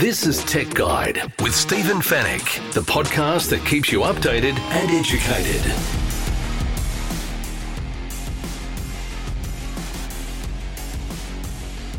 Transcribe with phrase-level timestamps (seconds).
[0.00, 5.60] This is Tech Guide with Stephen Fenech, the podcast that keeps you updated and educated.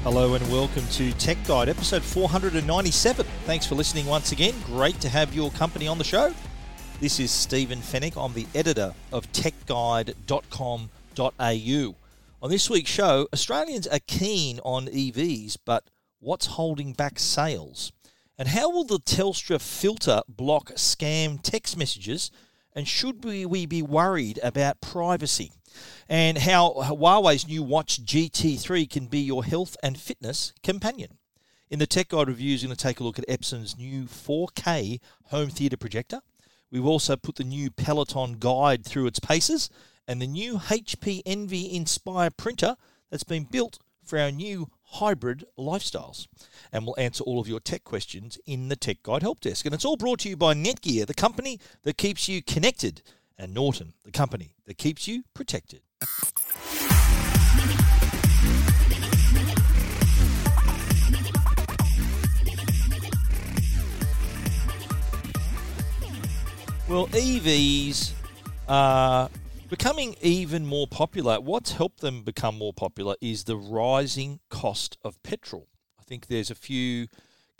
[0.01, 3.23] Hello and welcome to Tech Guide, episode 497.
[3.45, 4.55] Thanks for listening once again.
[4.65, 6.33] Great to have your company on the show.
[6.99, 8.17] This is Stephen Fenech.
[8.17, 12.00] I'm the editor of techguide.com.au.
[12.41, 17.91] On this week's show, Australians are keen on EVs, but what's holding back sales?
[18.35, 22.31] And how will the Telstra filter block scam text messages?
[22.73, 25.51] And should we, we be worried about privacy?
[26.09, 31.17] and how Huawei's new watch GT3 can be your health and fitness companion.
[31.69, 34.99] In the Tech Guide review, is going to take a look at Epson's new 4K
[35.25, 36.19] home theatre projector.
[36.69, 39.69] We've also put the new Peloton guide through its paces
[40.07, 42.75] and the new HP Envy Inspire printer
[43.09, 46.27] that's been built for our new hybrid lifestyles.
[46.71, 49.65] And we'll answer all of your tech questions in the Tech Guide Help Desk.
[49.65, 53.01] And it's all brought to you by Netgear, the company that keeps you connected
[53.37, 55.81] and Norton, the company that keeps you protected.
[66.89, 68.11] Well, EVs
[68.67, 69.29] are
[69.71, 71.39] becoming even more popular.
[71.39, 75.69] What's helped them become more popular is the rising cost of petrol.
[75.97, 77.07] I think there's a few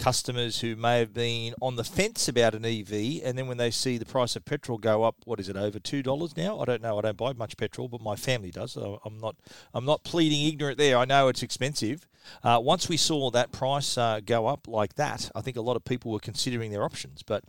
[0.01, 3.69] customers who may have been on the fence about an EV, and then when they
[3.69, 6.59] see the price of petrol go up, what is it over two dollars now?
[6.59, 6.97] I don't know.
[6.97, 8.71] I don't buy much petrol, but my family does.
[8.71, 9.35] So I'm not.
[9.73, 10.97] I'm not pleading ignorant there.
[10.97, 12.07] I know it's expensive.
[12.43, 15.75] Uh, once we saw that price uh, go up like that, I think a lot
[15.75, 17.21] of people were considering their options.
[17.21, 17.43] But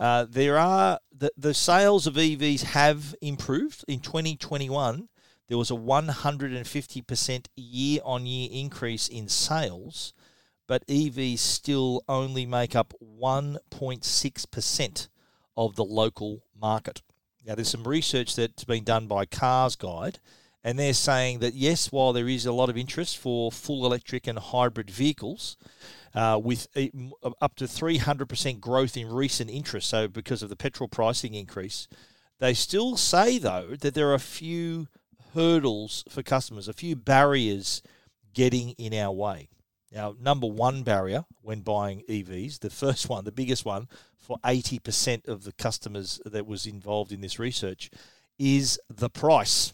[0.00, 5.08] uh, there are the the sales of EVs have improved in 2021.
[5.48, 10.14] There was a 150% year on year increase in sales
[10.72, 15.08] but EVs still only make up 1.6%
[15.54, 17.02] of the local market.
[17.46, 20.18] Now, there's some research that's been done by Cars Guide,
[20.64, 24.26] and they're saying that yes, while there is a lot of interest for full electric
[24.26, 25.58] and hybrid vehicles,
[26.14, 26.66] uh, with
[27.42, 31.86] up to 300% growth in recent interest, so because of the petrol pricing increase,
[32.38, 34.88] they still say, though, that there are a few
[35.34, 37.82] hurdles for customers, a few barriers
[38.32, 39.50] getting in our way.
[39.92, 45.28] Now, number one barrier when buying EVs, the first one, the biggest one for 80%
[45.28, 47.90] of the customers that was involved in this research,
[48.38, 49.72] is the price.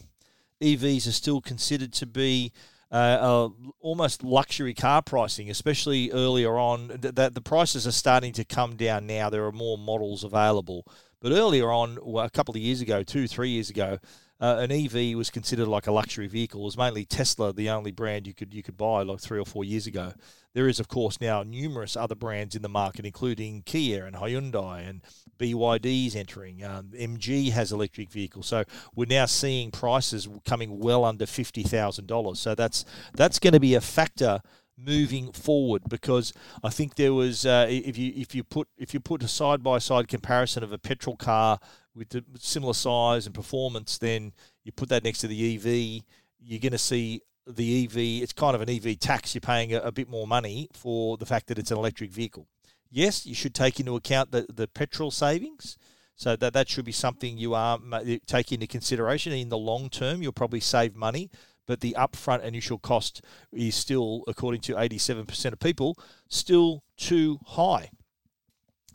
[0.61, 2.51] EVs are still considered to be
[2.91, 6.87] uh, uh, almost luxury car pricing, especially earlier on.
[6.99, 9.29] That the prices are starting to come down now.
[9.29, 10.85] There are more models available,
[11.21, 13.99] but earlier on, well, a couple of years ago, two, three years ago,
[14.39, 16.61] uh, an EV was considered like a luxury vehicle.
[16.61, 19.45] It was mainly Tesla, the only brand you could you could buy like three or
[19.45, 20.13] four years ago.
[20.53, 24.89] There is, of course, now numerous other brands in the market, including Kia and Hyundai
[24.89, 25.01] and
[25.37, 26.63] BYD's entering.
[26.63, 28.63] Um, MG has electric vehicles, so
[28.95, 32.39] we're now seeing prices coming well under fifty thousand dollars.
[32.39, 34.41] So that's that's going to be a factor
[34.85, 38.99] moving forward because I think there was uh, if you if you put if you
[38.99, 41.59] put a side by side comparison of a petrol car
[41.95, 46.03] with the similar size and performance, then you put that next to the EV,
[46.39, 47.97] you're going to see the EV.
[48.23, 49.33] It's kind of an EV tax.
[49.33, 52.47] You're paying a, a bit more money for the fact that it's an electric vehicle.
[52.91, 55.77] Yes, you should take into account the, the petrol savings.
[56.15, 57.79] So that, that should be something you are
[58.25, 59.31] take into consideration.
[59.31, 61.29] In the long term, you'll probably save money,
[61.69, 63.21] but the upfront initial cost
[63.53, 65.95] is still, according to 87% of people,
[66.27, 67.91] still too high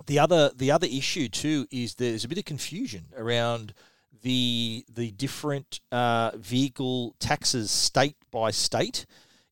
[0.07, 3.73] the other the other issue too is there's a bit of confusion around
[4.23, 9.07] the the different uh, vehicle taxes state by state.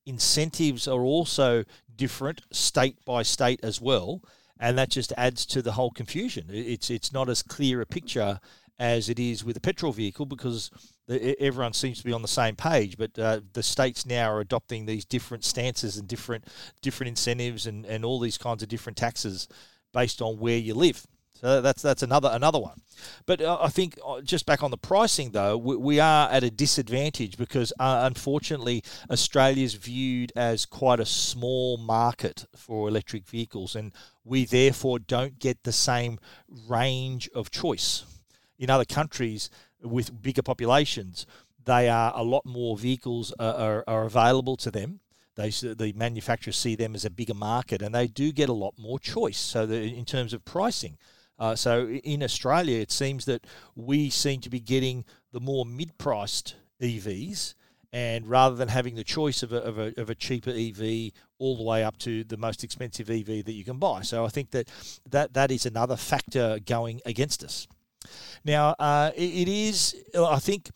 [0.04, 1.64] Incentives are also
[1.94, 4.20] different state by state as well,
[4.58, 6.46] and that just adds to the whole confusion.
[6.50, 8.40] It's it's not as clear a picture
[8.82, 10.68] as it is with a petrol vehicle because
[11.06, 14.40] the, everyone seems to be on the same page, but uh, the states now are
[14.40, 16.48] adopting these different stances and different
[16.82, 19.46] different incentives and, and all these kinds of different taxes
[19.92, 21.06] based on where you live.
[21.34, 22.80] So that's that's another another one.
[23.24, 26.42] But uh, I think uh, just back on the pricing though, we, we are at
[26.42, 28.82] a disadvantage because uh, unfortunately
[29.12, 33.92] Australia is viewed as quite a small market for electric vehicles, and
[34.24, 36.18] we therefore don't get the same
[36.68, 38.06] range of choice.
[38.62, 39.50] In other countries
[39.82, 41.26] with bigger populations,
[41.64, 45.00] they are a lot more vehicles are, are, are available to them
[45.34, 48.74] they the manufacturers see them as a bigger market, and they do get a lot
[48.78, 49.38] more choice.
[49.38, 50.98] So in terms of pricing,
[51.38, 56.56] uh, so in Australia, it seems that we seem to be getting the more mid-priced
[56.80, 57.54] EVs,
[57.92, 61.56] and rather than having the choice of a, of a, of a cheaper EV all
[61.56, 64.02] the way up to the most expensive EV that you can buy.
[64.02, 64.68] So I think that
[65.10, 67.66] that, that is another factor going against us.
[68.44, 70.70] Now, uh, it, is, I think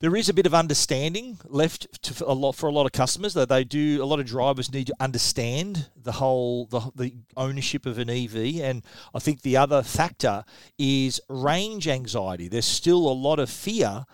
[0.00, 3.34] there is a bit of understanding left to, a lot for a lot of customers
[3.34, 7.84] that they do a lot of drivers need to understand the whole the, the ownership
[7.84, 8.82] of an EV and
[9.14, 10.44] I think the other factor
[10.78, 12.48] is range anxiety.
[12.48, 14.06] There's still a lot of fear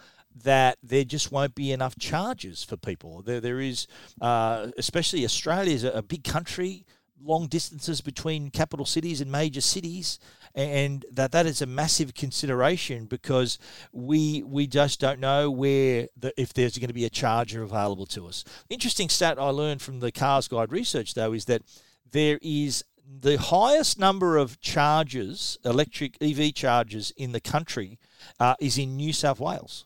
[0.42, 3.22] that there just won't be enough charges for people.
[3.22, 3.86] There there is
[4.20, 6.84] uh, especially Australia is a, a big country
[7.22, 10.18] long distances between capital cities and major cities
[10.56, 13.58] and that that is a massive consideration because
[13.92, 18.06] we we just don't know where the, if there's going to be a charger available
[18.06, 18.42] to us.
[18.70, 21.62] Interesting stat I learned from the Cars Guide research though is that
[22.10, 27.98] there is the highest number of chargers, electric EV chargers in the country,
[28.40, 29.84] uh, is in New South Wales.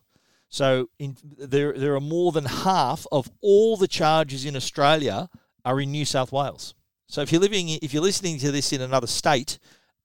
[0.48, 5.28] So in, there there are more than half of all the chargers in Australia
[5.64, 6.74] are in New South Wales.
[7.08, 9.58] So if you're living, if you're listening to this in another state,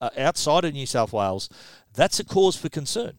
[0.06, 1.50] Uh, outside of New South Wales,
[1.96, 3.18] that's a cause for concern.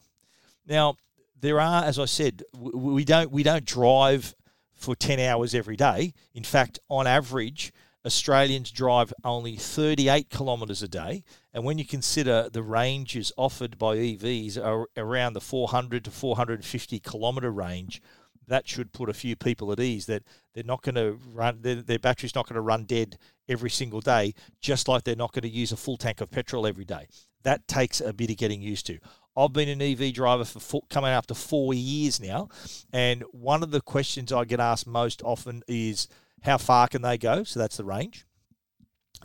[0.69, 0.97] Now,
[1.41, 4.37] there are, as I said, we don't we don't drive
[4.73, 6.15] for ten hours every day.
[6.33, 7.73] In fact, on average,
[8.05, 13.97] Australians drive only 38 kilometres a day, and when you consider the ranges offered by
[13.97, 18.01] EVs are around the 400 to 450 kilometre range,
[18.49, 20.23] that should put a few people at ease that
[20.55, 24.01] they're not going to run their, their battery's not going to run dead every single
[24.01, 27.07] day just like they're not going to use a full tank of petrol every day
[27.43, 28.99] that takes a bit of getting used to
[29.37, 32.49] I've been an EV driver for four, coming up to four years now,
[32.93, 36.09] and one of the questions I get asked most often is
[36.43, 37.45] how far can they go?
[37.45, 38.25] So that's the range.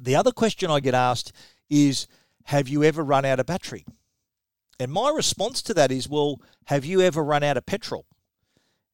[0.02, 1.32] The other question I get asked
[1.70, 2.08] is,
[2.46, 3.86] have you ever run out of battery?
[4.80, 8.06] And my response to that is, well, have you ever run out of petrol?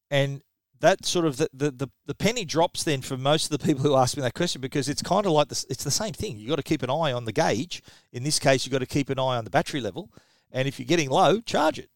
[0.09, 0.41] And
[0.79, 3.83] that sort of the, the, the, the, penny drops then for most of the people
[3.83, 6.37] who ask me that question because it's kind of like this it's the same thing.
[6.37, 7.81] You've got to keep an eye on the gauge.
[8.11, 10.11] In this case you've got to keep an eye on the battery level.
[10.51, 11.89] And if you're getting low charge it.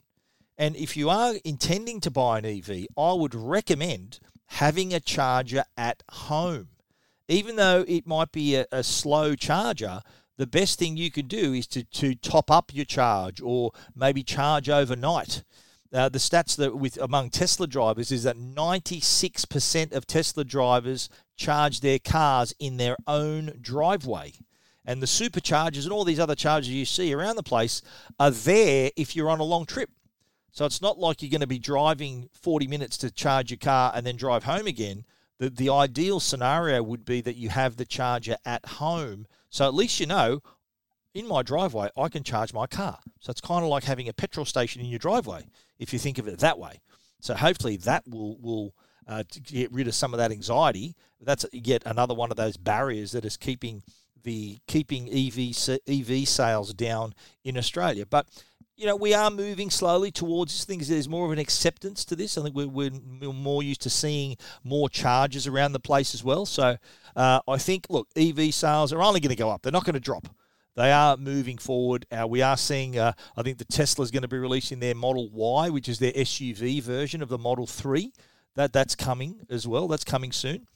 [0.58, 5.64] And if you are intending to buy an ev i would recommend having a charger
[5.78, 6.70] at home.
[7.28, 10.02] Even though it might be a, a slow charger
[10.38, 14.24] the best thing you can do is to, to top up your charge or maybe
[14.24, 15.44] charge overnight
[15.94, 21.82] uh, the stats that with among Tesla drivers is that 96% of Tesla drivers charge
[21.82, 24.34] their cars in their own driveway.
[24.86, 27.82] And the superchargers and all these other chargers you see around the place
[28.20, 29.90] are there if you're on a long trip.
[30.52, 33.92] So it's not like you're going to be driving 40 minutes to charge your car
[33.96, 35.06] and then drive home again.
[35.40, 39.28] The, the ideal scenario would be that you have the charger at home.
[39.50, 40.42] So at least you know,
[41.14, 43.00] in my driveway, I can charge my car.
[43.20, 45.48] So it's kind of like having a petrol station in your driveway,
[45.82, 46.80] if you think of it that way.
[47.20, 48.74] So hopefully that will will
[49.08, 50.96] uh, get rid of some of that anxiety.
[51.20, 53.84] That's yet another one of those barriers that is keeping
[54.24, 55.58] the keeping EV
[55.88, 58.06] EV sales down in Australia.
[58.06, 58.28] But
[58.78, 60.64] you know we are moving slowly towards.
[60.64, 62.38] Things there's more of an acceptance to this.
[62.38, 62.92] I think we're, we're
[63.34, 66.46] more used to seeing more charges around the place as well.
[66.46, 66.78] So
[67.16, 69.64] uh, I think look, EV sales are only going to go up.
[69.64, 70.28] They're not going to drop
[70.76, 72.06] they are moving forward.
[72.12, 74.96] Uh, we are seeing, uh, I think the Tesla is going to be releasing their
[74.96, 78.14] Model Y, which is their SUV version of the Model 3.
[78.56, 79.88] That, that's coming as well.
[79.88, 80.68] That's coming soon.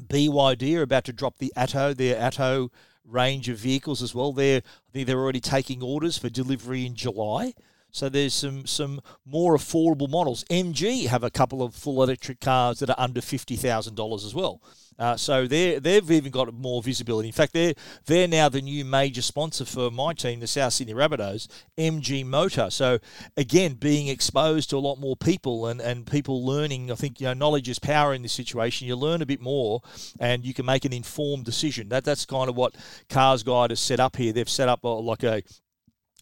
[0.00, 2.70] BYD are about to drop the Atto, their Atto
[3.04, 4.32] range of vehicles as well.
[4.32, 7.54] They're, I think they're already taking orders for delivery in July.
[7.98, 10.44] So there's some some more affordable models.
[10.44, 14.34] MG have a couple of full electric cars that are under fifty thousand dollars as
[14.34, 14.62] well.
[14.98, 17.28] Uh, so they they've even got more visibility.
[17.28, 17.74] In fact, they're
[18.06, 22.70] they're now the new major sponsor for my team, the South Sydney Rabbitohs, MG Motor.
[22.70, 22.98] So
[23.36, 26.90] again, being exposed to a lot more people and, and people learning.
[26.90, 28.88] I think you know knowledge is power in this situation.
[28.88, 29.82] You learn a bit more,
[30.18, 31.88] and you can make an informed decision.
[31.88, 32.76] That that's kind of what
[33.08, 34.32] Cars Guide has set up here.
[34.32, 35.42] They've set up a, like a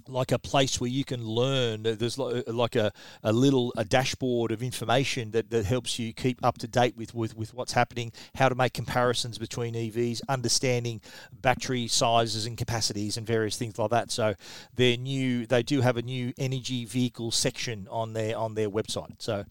[0.08, 1.82] like a place where you can learn.
[1.82, 6.58] There's like a, a little a dashboard of information that, that helps you keep up
[6.58, 11.00] to date with, with, with what's happening, how to make comparisons between EVs, understanding
[11.32, 14.10] battery sizes and capacities and various things like that.
[14.10, 14.34] So
[14.74, 19.14] their new they do have a new energy vehicle section on their on their website.
[19.18, 19.44] So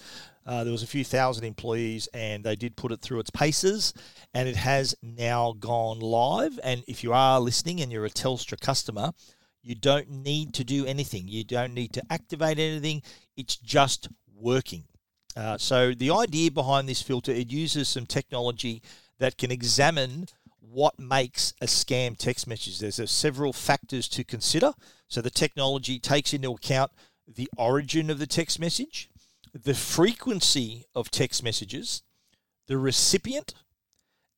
[0.46, 3.92] Uh, there was a few thousand employees, and they did put it through its paces,
[4.32, 6.60] and it has now gone live.
[6.62, 9.12] And if you are listening and you're a Telstra customer,
[9.62, 11.26] you don't need to do anything.
[11.26, 13.02] You don't need to activate anything.
[13.36, 14.84] It's just working.
[15.36, 18.80] Uh, so the idea behind this filter, it uses some technology
[19.18, 20.26] that can examine
[20.76, 22.78] what makes a scam text message.
[22.78, 24.74] There's several factors to consider.
[25.08, 26.92] So the technology takes into account
[27.26, 29.08] the origin of the text message,
[29.54, 32.02] the frequency of text messages,
[32.66, 33.54] the recipient,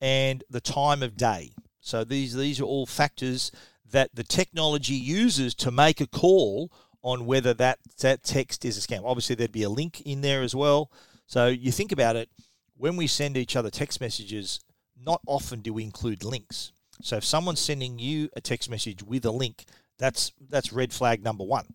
[0.00, 1.54] and the time of day.
[1.80, 3.50] So these these are all factors
[3.90, 6.71] that the technology uses to make a call
[7.02, 9.02] on whether that, that text is a scam.
[9.04, 10.92] Obviously, there'd be a link in there as well.
[11.26, 12.28] So you think about it,
[12.76, 14.61] when we send each other text messages,
[15.05, 16.73] not often do we include links.
[17.02, 19.64] So if someone's sending you a text message with a link,
[19.99, 21.75] that's that's red flag number one.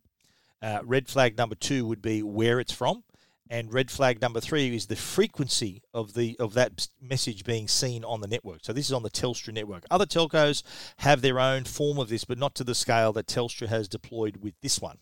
[0.62, 3.04] Uh, red flag number two would be where it's from,
[3.50, 8.04] and red flag number three is the frequency of the of that message being seen
[8.04, 8.60] on the network.
[8.64, 9.86] So this is on the Telstra network.
[9.92, 10.64] Other telcos
[10.98, 14.38] have their own form of this, but not to the scale that Telstra has deployed
[14.38, 14.98] with this one.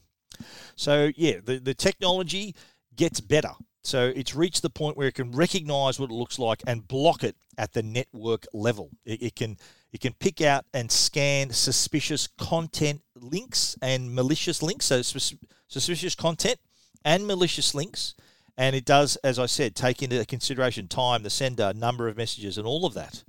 [0.76, 2.56] So yeah, the, the technology
[2.96, 3.52] gets better.
[3.84, 7.24] So it's reached the point where it can recognize what it looks like and block
[7.24, 8.92] it at the network level.
[9.06, 9.58] It, it, can
[9.92, 14.86] it can pick out and scan suspicious content links and malicious links.
[14.86, 16.60] So suspicious content
[17.04, 18.14] and malicious links,
[18.58, 22.58] and it does, as I said, take into consideration time, the sender, number of messages,
[22.58, 23.24] and all of that.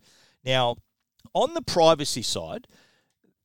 [0.45, 0.77] Now,
[1.35, 2.67] on the privacy side,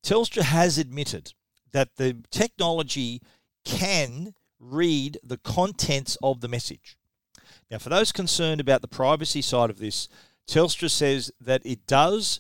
[0.04, 1.34] Telstra has admitted
[1.72, 3.22] that the technology
[3.64, 6.98] can read the contents of the message.
[7.70, 10.08] Now, for those concerned about the privacy side of this,
[10.48, 12.40] Telstra says that it does,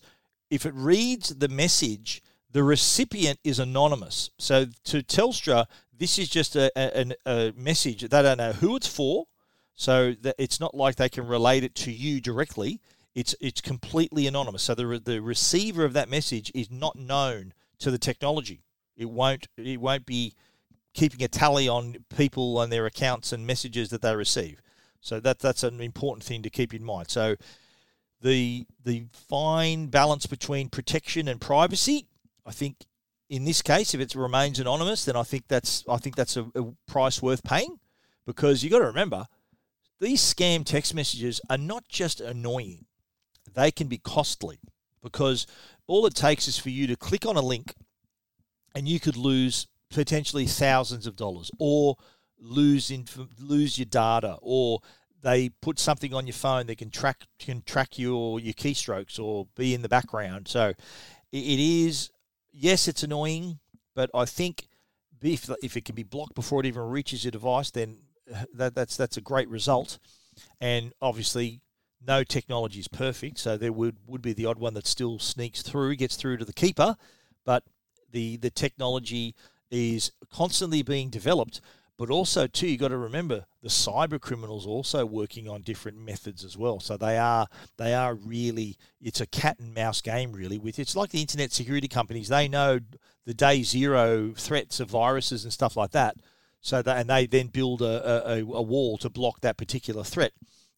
[0.49, 2.21] if it reads the message,
[2.51, 4.29] the recipient is anonymous.
[4.37, 8.01] So to Telstra, this is just a, a, a message.
[8.01, 9.27] They don't know who it's for,
[9.75, 12.81] so it's not like they can relate it to you directly.
[13.13, 14.63] It's it's completely anonymous.
[14.63, 18.63] So the the receiver of that message is not known to the technology.
[18.95, 20.33] It won't it won't be
[20.97, 24.61] keeping a tally on people and their accounts and messages that they receive.
[24.99, 27.09] So that that's an important thing to keep in mind.
[27.09, 27.35] So
[28.21, 32.07] the the fine balance between protection and privacy,
[32.45, 32.77] I think
[33.29, 36.45] in this case, if it remains anonymous, then I think that's I think that's a,
[36.55, 37.79] a price worth paying
[38.25, 39.27] because you got to remember
[39.99, 42.85] these scam text messages are not just annoying;
[43.53, 44.59] they can be costly
[45.03, 45.45] because
[45.85, 47.75] all it takes is for you to click on a link,
[48.73, 51.95] and you could lose potentially thousands of dollars or
[52.39, 53.05] lose in,
[53.39, 54.79] lose your data or
[55.21, 59.47] they put something on your phone that can track can track your your keystrokes or
[59.55, 60.47] be in the background.
[60.47, 60.73] So
[61.31, 62.11] it is
[62.51, 63.59] yes, it's annoying,
[63.95, 64.67] but I think
[65.21, 67.97] if if it can be blocked before it even reaches your device, then
[68.33, 69.99] uh, that, that's that's a great result.
[70.61, 71.61] And obviously,
[72.05, 75.63] no technology is perfect, so there would, would be the odd one that still sneaks
[75.63, 76.95] through, gets through to the keeper,
[77.43, 77.63] but
[78.11, 79.35] the the technology
[79.71, 81.61] is constantly being developed.
[81.97, 86.45] But also, too, you've got to remember the cyber criminals also working on different methods
[86.45, 86.79] as well.
[86.79, 87.47] So they are
[87.77, 90.59] they are really it's a cat and mouse game really.
[90.59, 92.27] With it's like the internet security companies.
[92.27, 92.79] They know
[93.25, 96.17] the day zero threats of viruses and stuff like that.
[96.61, 100.33] So that and they then build a, a, a wall to block that particular threat.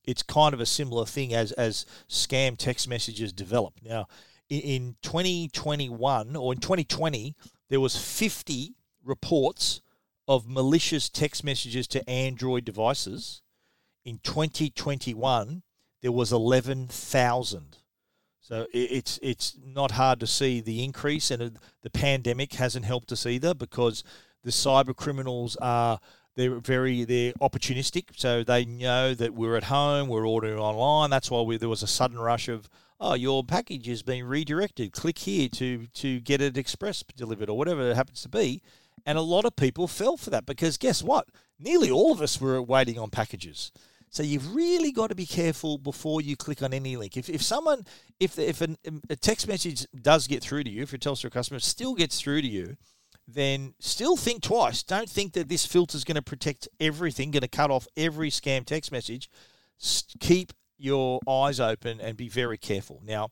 [0.06, 3.74] It's kind of a similar thing as as scam text messages develop.
[3.84, 4.08] Now,
[4.50, 7.36] in 2021 or in 2020,
[7.68, 9.82] there was 50 reports
[10.28, 13.42] of malicious text messages to Android devices.
[14.06, 15.64] In 2021,
[16.02, 17.78] there was 11,000.
[18.42, 23.28] So it's it's not hard to see the increase, and the pandemic hasn't helped us
[23.28, 24.04] either because
[24.44, 26.00] the cyber criminals are
[26.36, 31.12] they're very they're opportunistic, so they know that we're at home, we're ordering online.
[31.12, 34.94] That's why we, there was a sudden rush of oh, your package has been redirected.
[34.94, 38.62] Click here to to get it express delivered or whatever it happens to be.
[39.06, 41.28] And a lot of people fell for that because guess what?
[41.60, 43.72] Nearly all of us were waiting on packages.
[44.12, 47.16] So you've really got to be careful before you click on any link.
[47.16, 47.86] If, if someone,
[48.20, 48.78] if if an,
[49.10, 52.20] a text message does get through to you, if you're a Telstra customer, still gets
[52.20, 52.76] through to you,
[53.28, 54.82] then still think twice.
[54.82, 58.32] Don't think that this filter is going to protect everything, going to cut off every
[58.32, 59.30] scam text message.
[60.20, 63.02] Keep your eyes open and be very careful.
[63.06, 63.30] Now,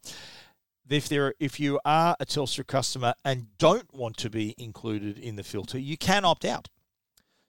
[0.90, 5.36] if there if you are a Telstra customer and don't want to be included in
[5.36, 6.70] the filter, you can opt out.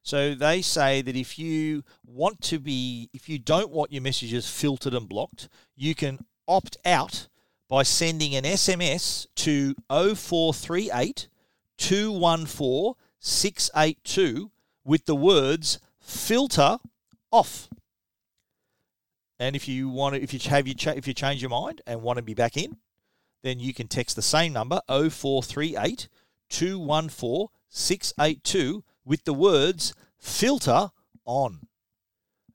[0.02, 4.49] So they say that if you want to be if you don't want your messages
[4.49, 7.28] filtered and blocked, you can opt out
[7.68, 11.28] by sending an SMS to 0438
[11.76, 14.50] 214 682
[14.85, 16.78] with the words filter
[17.30, 17.68] off.
[19.38, 22.02] And if you want to, if you have you if you change your mind and
[22.02, 22.76] want to be back in,
[23.42, 26.09] then you can text the same number 0438
[26.49, 30.90] 214 682 with the words filter
[31.25, 31.61] on.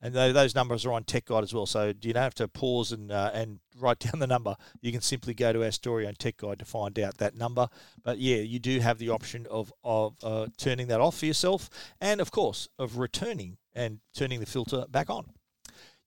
[0.01, 2.91] And those numbers are on Tech Guide as well, so you don't have to pause
[2.91, 4.57] and uh, and write down the number.
[4.81, 7.69] You can simply go to our story on Tech Guide to find out that number.
[8.03, 11.69] But yeah, you do have the option of of uh, turning that off for yourself,
[12.01, 15.31] and of course of returning and turning the filter back on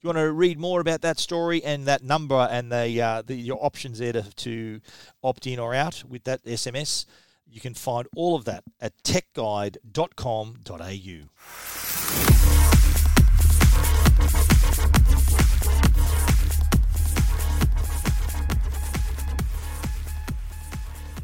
[0.03, 3.35] you want to read more about that story and that number and the, uh, the
[3.35, 4.81] your options there to, to
[5.23, 7.07] opt in or out with that SMS,
[7.49, 9.87] you can find all of that at techguide.com.au.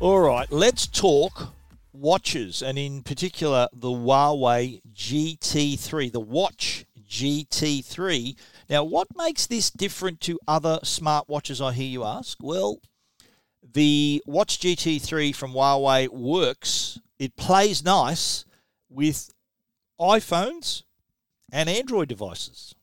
[0.00, 1.54] All right, let's talk
[1.92, 8.34] watches and in particular the Huawei GT3, the watch GT3
[8.72, 12.38] now, what makes this different to other smartwatches, I hear you ask?
[12.40, 12.80] Well,
[13.74, 18.46] the Watch GT3 from Huawei works, it plays nice
[18.88, 19.30] with
[20.00, 20.84] iPhones
[21.52, 22.74] and Android devices.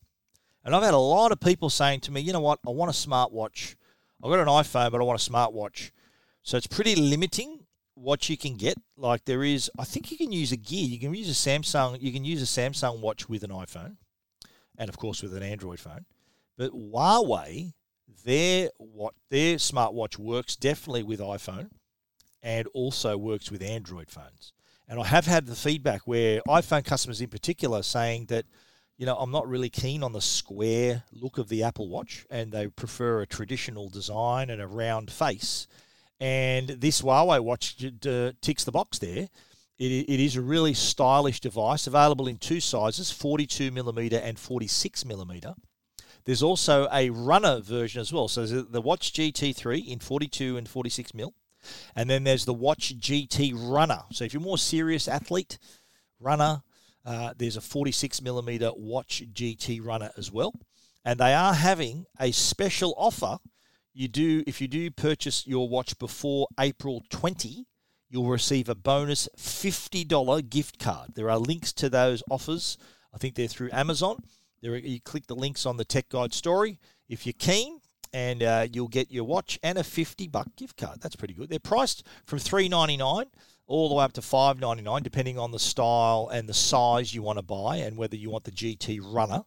[0.64, 2.92] And I've had a lot of people saying to me, you know what, I want
[2.92, 3.74] a smartwatch.
[4.24, 5.90] I've got an iPhone, but I want a smartwatch.
[6.44, 7.66] So it's pretty limiting
[7.96, 8.76] what you can get.
[8.96, 10.86] Like there is, I think you can use a Gear.
[10.86, 12.00] You can use a Samsung.
[12.00, 13.96] You can use a Samsung watch with an iPhone
[14.80, 16.06] and of course with an Android phone.
[16.58, 17.74] But Huawei,
[18.26, 21.70] their what their smartwatch works definitely with iPhone,
[22.42, 24.54] and also works with Android phones.
[24.88, 28.46] And I have had the feedback where iPhone customers in particular saying that,
[28.98, 32.52] you know, I'm not really keen on the square look of the Apple Watch, and
[32.52, 35.68] they prefer a traditional design and a round face.
[36.20, 37.78] And this Huawei watch
[38.42, 39.30] ticks the box there
[39.80, 45.06] it, it is a really stylish device, available in two sizes 42 millimeter and 46
[45.06, 45.56] millimeter.
[46.26, 48.28] There's also a runner version as well.
[48.28, 51.34] So the Watch GT3 in 42 and 46 mil.
[51.96, 54.04] And then there's the Watch GT Runner.
[54.12, 55.58] So if you're more serious athlete,
[56.20, 56.62] runner,
[57.06, 60.54] uh, there's a 46 millimeter Watch GT Runner as well.
[61.06, 63.40] And they are having a special offer.
[63.94, 67.66] You do if you do purchase your watch before April 20,
[68.10, 71.12] you'll receive a bonus $50 gift card.
[71.16, 72.78] There are links to those offers.
[73.14, 74.24] I think they're through Amazon.
[74.62, 77.80] There, you click the links on the Tech Guide story if you're keen,
[78.12, 81.00] and uh, you'll get your watch and a 50 buck gift card.
[81.02, 81.50] That's pretty good.
[81.50, 83.28] They're priced from $3.99
[83.68, 87.38] all the way up to $5.99, depending on the style and the size you want
[87.38, 89.44] to buy and whether you want the GT Runner.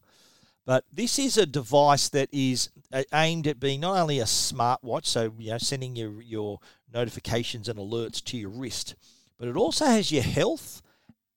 [0.64, 5.07] But this is a device that is uh, aimed at being not only a smartwatch,
[5.07, 6.61] so you know, sending your your
[6.92, 8.94] notifications and alerts to your wrist,
[9.38, 10.83] but it also has your health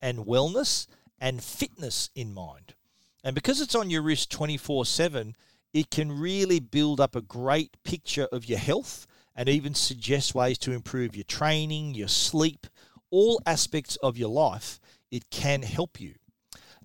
[0.02, 0.88] and wellness
[1.20, 2.76] and fitness in mind.
[3.24, 5.36] And because it's on your wrist 24 7,
[5.74, 10.58] it can really build up a great picture of your health and even suggest ways
[10.60, 12.68] to improve your training, your sleep,
[13.10, 14.80] all aspects of your life.
[15.12, 16.16] It can help you.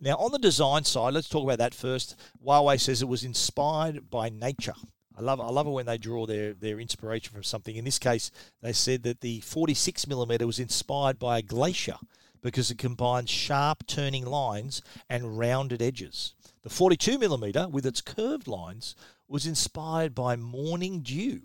[0.01, 2.17] Now, on the design side, let's talk about that first.
[2.45, 4.75] Huawei says it was inspired by nature.
[5.21, 7.77] I love, I love it when they draw their, their inspiration from something.
[7.77, 8.31] In this case,
[8.63, 11.99] they said that the 46 millimeter was inspired by a glacier
[12.41, 14.81] because it combines sharp turning lines
[15.11, 16.33] and rounded edges.
[16.63, 18.97] The 42 millimeter, with its curved lines,
[19.29, 21.43] was inspired by morning dew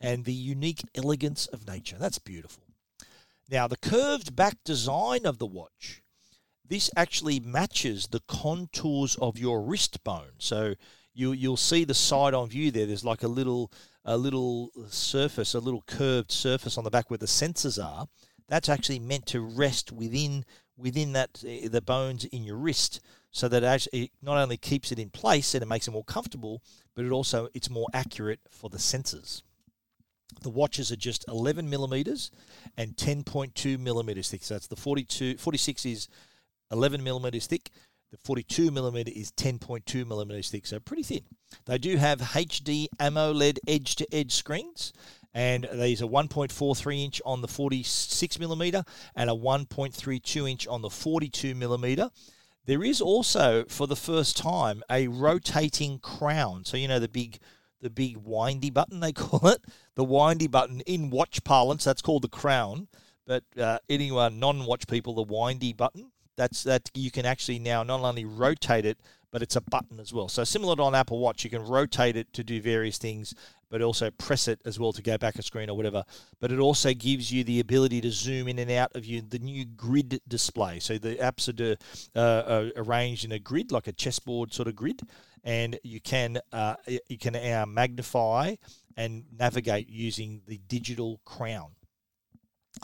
[0.00, 1.98] and the unique elegance of nature.
[2.00, 2.64] That's beautiful.
[3.48, 6.02] Now, the curved back design of the watch
[6.68, 10.32] this actually matches the contours of your wrist bone.
[10.38, 10.74] So
[11.18, 12.86] you you'll see the side on view there.
[12.86, 13.72] There's like a little
[14.04, 18.06] a little surface, a little curved surface on the back where the sensors are.
[18.48, 20.44] That's actually meant to rest within
[20.76, 23.00] within that uh, the bones in your wrist,
[23.32, 26.04] so that actually it not only keeps it in place and it makes it more
[26.04, 26.62] comfortable,
[26.94, 29.42] but it also it's more accurate for the sensors.
[30.42, 32.30] The watches are just 11 millimeters
[32.76, 34.44] and 10.2 millimeters thick.
[34.44, 36.08] So that's the 42, 46 is
[36.70, 37.70] 11 millimeters thick.
[38.10, 41.24] The 42 millimeter is 10.2 millimeters thick, so pretty thin.
[41.66, 44.94] They do have HD AMOLED edge to edge screens,
[45.34, 50.88] and these are 1.43 inch on the 46 millimeter and a 1.32 inch on the
[50.88, 52.10] 42 millimeter.
[52.64, 56.64] There is also, for the first time, a rotating crown.
[56.64, 57.38] So you know the big,
[57.80, 59.62] the big windy button they call it,
[59.94, 61.84] the windy button in watch parlance.
[61.84, 62.88] That's called the crown.
[63.26, 66.10] But uh, anyone non-watch people, the windy button.
[66.38, 68.98] That's that you can actually now not only rotate it,
[69.32, 70.28] but it's a button as well.
[70.28, 73.34] So similar to on Apple Watch, you can rotate it to do various things,
[73.70, 76.04] but also press it as well to go back a screen or whatever.
[76.40, 79.40] But it also gives you the ability to zoom in and out of you the
[79.40, 80.78] new grid display.
[80.78, 81.76] So the apps are
[82.18, 85.00] uh, arranged in a grid, like a chessboard sort of grid,
[85.42, 88.54] and you can uh, you can uh, magnify
[88.96, 91.70] and navigate using the digital crown.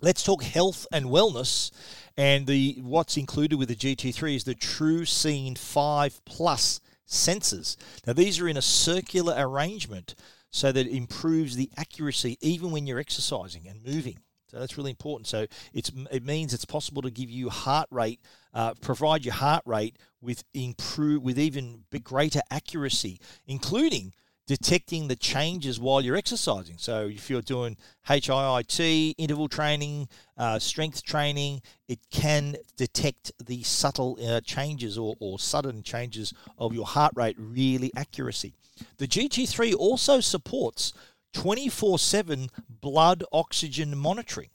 [0.03, 1.71] Let's talk health and wellness.
[2.17, 7.77] And the what's included with the GT3 is the TruSeen 5 Plus sensors.
[8.07, 10.15] Now these are in a circular arrangement
[10.51, 14.19] so that it improves the accuracy even when you're exercising and moving.
[14.49, 15.27] So that's really important.
[15.27, 18.21] So it's it means it's possible to give you heart rate,
[18.53, 24.13] uh, provide your heart rate with improve with even greater accuracy, including
[24.47, 26.77] detecting the changes while you're exercising.
[26.79, 27.77] So if you're doing
[28.09, 35.39] HIIT, interval training, uh, strength training, it can detect the subtle uh, changes or, or
[35.39, 38.55] sudden changes of your heart rate really accuracy.
[38.99, 40.93] The GT3 also supports
[41.33, 42.49] 24 7
[42.81, 44.51] blood oxygen monitoring.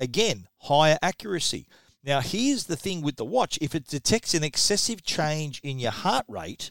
[0.00, 1.66] Again, higher accuracy.
[2.04, 5.92] Now, here's the thing with the watch if it detects an excessive change in your
[5.92, 6.70] heart rate,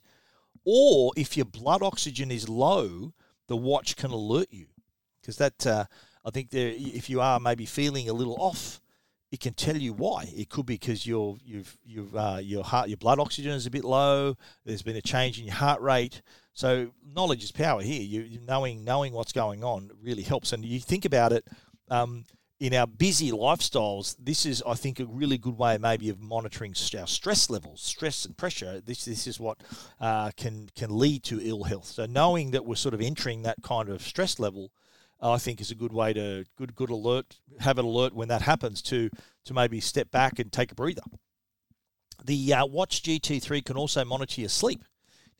[0.65, 3.13] or if your blood oxygen is low,
[3.47, 4.67] the watch can alert you.
[5.21, 5.85] Because that, uh,
[6.25, 8.81] I think, there, if you are maybe feeling a little off,
[9.31, 10.29] it can tell you why.
[10.35, 13.71] It could be because your you've you've uh, your heart your blood oxygen is a
[13.71, 14.37] bit low.
[14.63, 16.21] There's been a change in your heart rate.
[16.53, 18.03] So knowledge is power here.
[18.03, 20.53] You knowing knowing what's going on really helps.
[20.53, 21.47] And you think about it.
[21.89, 22.25] Um,
[22.59, 26.73] in our busy lifestyles, this is, I think, a really good way, maybe, of monitoring
[26.97, 28.79] our stress levels, stress and pressure.
[28.79, 29.61] This this is what
[29.99, 31.87] uh, can can lead to ill health.
[31.87, 34.71] So knowing that we're sort of entering that kind of stress level,
[35.21, 38.43] I think, is a good way to good good alert, have an alert when that
[38.43, 39.09] happens to
[39.45, 41.03] to maybe step back and take a breather.
[42.23, 44.83] The uh, Watch GT3 can also monitor your sleep.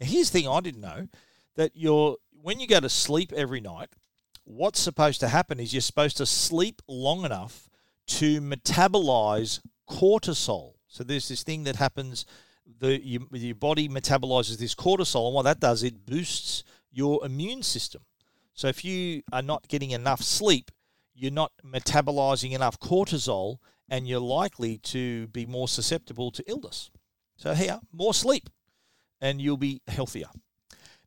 [0.02, 1.08] Now, here's the thing I didn't know
[1.56, 3.89] that you're when you go to sleep every night
[4.45, 7.69] what's supposed to happen is you're supposed to sleep long enough
[8.06, 10.73] to metabolize cortisol.
[10.88, 12.25] So there's this thing that happens,
[12.79, 17.63] the you, your body metabolizes this cortisol, and what that does, it boosts your immune
[17.63, 18.03] system.
[18.53, 20.71] So if you are not getting enough sleep,
[21.15, 23.58] you're not metabolizing enough cortisol,
[23.89, 26.91] and you're likely to be more susceptible to illness.
[27.36, 28.49] So here, more sleep,
[29.19, 30.27] and you'll be healthier.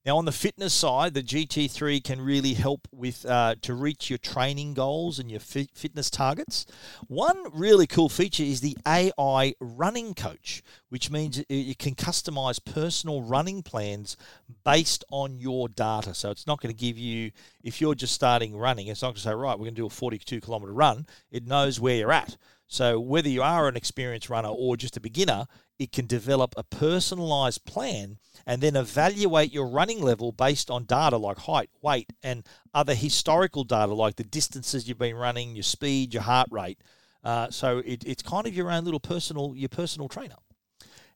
[0.07, 4.21] Now, on the fitness side, the GT3 can really help with uh, to reach your
[4.21, 6.64] training goals and your fitness targets.
[7.09, 13.23] One really cool feature is the AI running coach, which means you can customize personal
[13.23, 14.16] running plans
[14.64, 16.14] based on your data.
[16.14, 17.33] So it's not going to give you,
[17.64, 19.87] if you're just starting running, it's not going to say, right, we're going to do
[19.87, 21.09] a 42 kilometer run.
[21.33, 22.37] It knows where you're at.
[22.69, 25.47] So whether you are an experienced runner or just a beginner,
[25.79, 31.17] it can develop a personalized plan and then evaluate your running level based on data
[31.17, 36.13] like height, weight, and other historical data like the distances you've been running, your speed,
[36.13, 36.81] your heart rate.
[37.23, 40.37] Uh, so it, it's kind of your own little personal your personal trainer.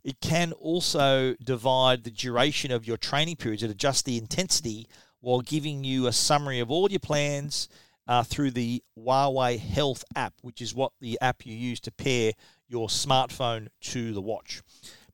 [0.02, 4.88] It can also divide the duration of your training periods and adjust the intensity
[5.20, 7.68] while giving you a summary of all your plans
[8.06, 12.32] uh, through the Huawei Health app, which is what the app you use to pair
[12.68, 14.62] your smartphone to the watch.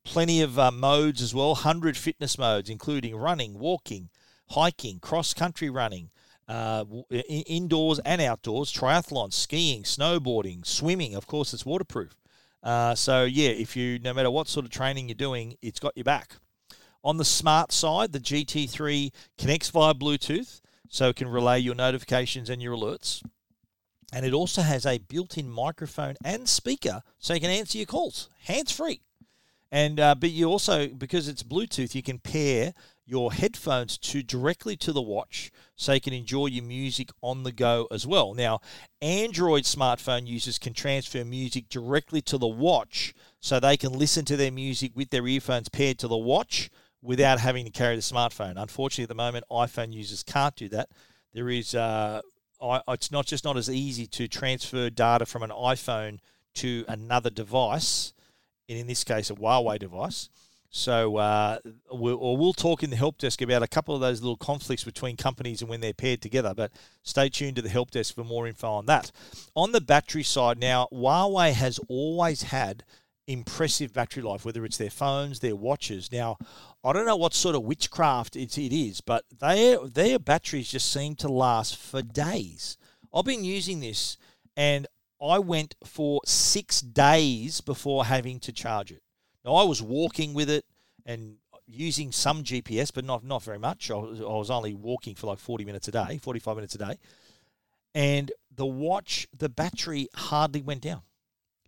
[0.04, 4.08] Plenty of uh, modes as well, 100 fitness modes, including running, walking,
[4.50, 6.10] hiking, cross country running,
[6.48, 11.14] uh, indoors and outdoors, triathlon, skiing, snowboarding, swimming.
[11.14, 12.14] Of course, it's waterproof.
[12.62, 15.96] Uh, so, yeah, if you, no matter what sort of training you're doing, it's got
[15.96, 16.36] your back.
[17.04, 22.50] On the smart side, the GT3 connects via Bluetooth, so it can relay your notifications
[22.50, 23.22] and your alerts
[24.12, 28.30] and it also has a built-in microphone and speaker, so you can answer your calls
[28.44, 29.02] hands-free.
[29.72, 32.72] And uh, but you also because it's Bluetooth, you can pair
[33.04, 37.52] your headphones to directly to the watch so you can enjoy your music on the
[37.52, 38.32] go as well.
[38.32, 38.60] Now,
[39.02, 44.36] Android smartphone users can transfer music directly to the watch so they can listen to
[44.36, 46.70] their music with their earphones paired to the watch
[47.06, 48.54] without having to carry the smartphone.
[48.56, 50.88] Unfortunately, at the moment, iPhone users can't do that.
[51.32, 52.20] There is, uh,
[52.88, 56.18] it's not just not as easy to transfer data from an iPhone
[56.54, 58.12] to another device,
[58.68, 60.28] and in this case, a Huawei device.
[60.70, 61.58] So, uh,
[61.92, 64.84] we'll, or we'll talk in the help desk about a couple of those little conflicts
[64.84, 66.54] between companies and when they're paired together.
[66.54, 69.12] But stay tuned to the help desk for more info on that.
[69.54, 72.84] On the battery side, now Huawei has always had
[73.26, 76.10] impressive battery life, whether it's their phones, their watches.
[76.12, 76.38] Now,
[76.84, 80.92] I don't know what sort of witchcraft it, it is, but their their batteries just
[80.92, 82.76] seem to last for days.
[83.12, 84.16] I've been using this,
[84.56, 84.86] and
[85.20, 89.02] I went for six days before having to charge it.
[89.44, 90.64] Now, I was walking with it
[91.04, 91.36] and
[91.66, 93.90] using some GPS, but not not very much.
[93.90, 96.74] I was, I was only walking for like forty minutes a day, forty five minutes
[96.74, 96.98] a day,
[97.94, 101.02] and the watch, the battery hardly went down.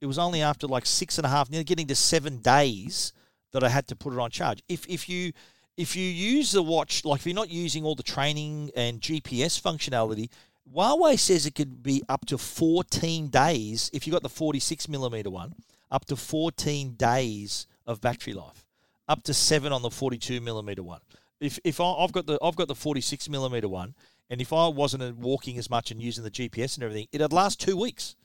[0.00, 3.12] It was only after like six and a half, nearly getting to seven days
[3.52, 4.62] that I had to put it on charge.
[4.68, 5.32] If if you
[5.76, 9.60] if you use the watch, like if you're not using all the training and GPS
[9.60, 10.28] functionality,
[10.74, 15.30] Huawei says it could be up to 14 days if you got the 46 millimeter
[15.30, 15.54] one,
[15.90, 18.66] up to 14 days of battery life,
[19.08, 21.00] up to seven on the 42 millimeter one.
[21.40, 23.94] If if I, have got the I've got the 46 millimeter one,
[24.28, 27.60] and if I wasn't walking as much and using the GPS and everything, it'd last
[27.60, 28.16] two weeks.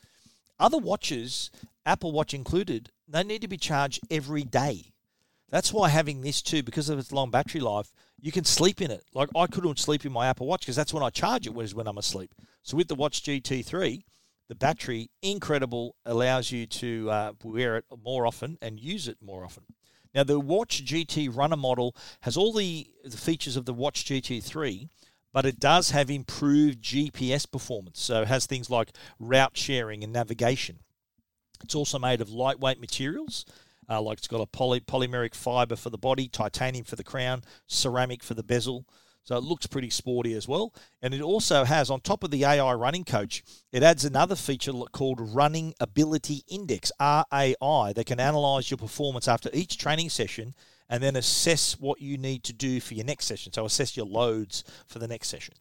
[0.59, 1.51] Other watches,
[1.85, 4.93] Apple Watch included, they need to be charged every day.
[5.49, 8.89] That's why having this too, because of its long battery life, you can sleep in
[8.89, 9.03] it.
[9.13, 11.87] Like I couldn't sleep in my Apple Watch because that's when I charge it when
[11.87, 12.33] I'm asleep.
[12.63, 14.03] So with the Watch GT3,
[14.47, 19.43] the battery incredible allows you to uh, wear it more often and use it more
[19.45, 19.63] often.
[20.15, 24.89] Now the Watch GT Runner model has all the, the features of the Watch GT3,
[25.33, 27.99] but it does have improved GPS performance.
[27.99, 30.79] So it has things like route sharing and navigation.
[31.63, 33.45] It's also made of lightweight materials,
[33.89, 37.43] uh, like it's got a poly- polymeric fiber for the body, titanium for the crown,
[37.67, 38.85] ceramic for the bezel.
[39.23, 40.73] So it looks pretty sporty as well.
[41.01, 43.41] And it also has, on top of the AI running coach,
[43.71, 49.49] it adds another feature called Running Ability Index, RAI, that can analyze your performance after
[49.53, 50.53] each training session
[50.89, 53.53] and then assess what you need to do for your next session.
[53.53, 55.55] So assess your loads for the next session.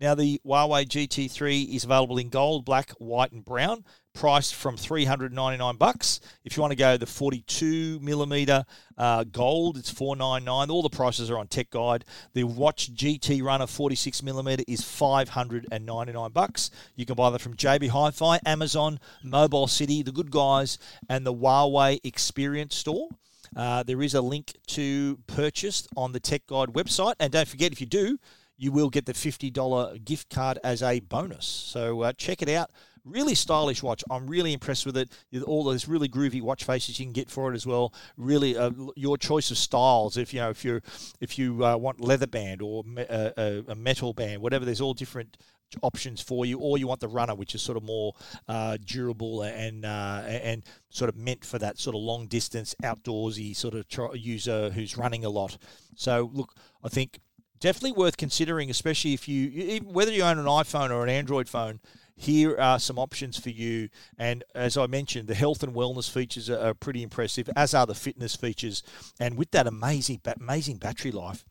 [0.00, 5.76] Now, the Huawei GT3 is available in gold, black, white, and brown, priced from 399
[5.76, 6.20] bucks.
[6.44, 8.64] If you want to go the 42 millimeter
[8.98, 10.70] uh, gold, it's 499.
[10.70, 12.04] All the prices are on Tech Guide.
[12.32, 16.70] The Watch GT Runner 46 millimeter is 599 bucks.
[16.96, 20.78] You can buy them from JB Hi-Fi, Amazon, Mobile City, the Good Guys,
[21.08, 23.08] and the Huawei Experience Store.
[23.56, 27.14] Uh, there is a link to purchase on the Tech Guide website.
[27.20, 28.18] And don't forget, if you do,
[28.56, 31.46] you will get the $50 gift card as a bonus.
[31.46, 32.70] So uh, check it out.
[33.04, 34.02] Really stylish watch.
[34.10, 35.12] I'm really impressed with it.
[35.46, 37.92] All those really groovy watch faces you can get for it as well.
[38.16, 40.16] Really, uh, your choice of styles.
[40.16, 40.80] If you know, if you
[41.20, 44.64] if you uh, want leather band or me- uh, a, a metal band, whatever.
[44.64, 45.36] There's all different
[45.82, 48.14] options for you, or you want the runner, which is sort of more
[48.48, 53.54] uh, durable and uh, and sort of meant for that sort of long distance outdoorsy
[53.54, 55.58] sort of tr- user who's running a lot.
[55.96, 57.20] So look, I think
[57.60, 61.80] definitely worth considering, especially if you whether you own an iPhone or an Android phone.
[62.16, 66.48] Here are some options for you, and as I mentioned, the health and wellness features
[66.48, 68.84] are, pretty impressive, as are the fitness features.
[69.18, 71.44] And with that amazing, amazing battery life,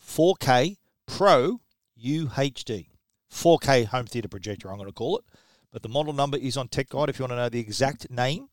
[0.00, 1.60] 4K Pro
[2.02, 2.86] UHD.
[3.30, 5.24] 4K home theatre projector, I'm going to call it.
[5.72, 8.08] But the model number is on Tech Guide if you want to know the exact
[8.10, 8.48] name.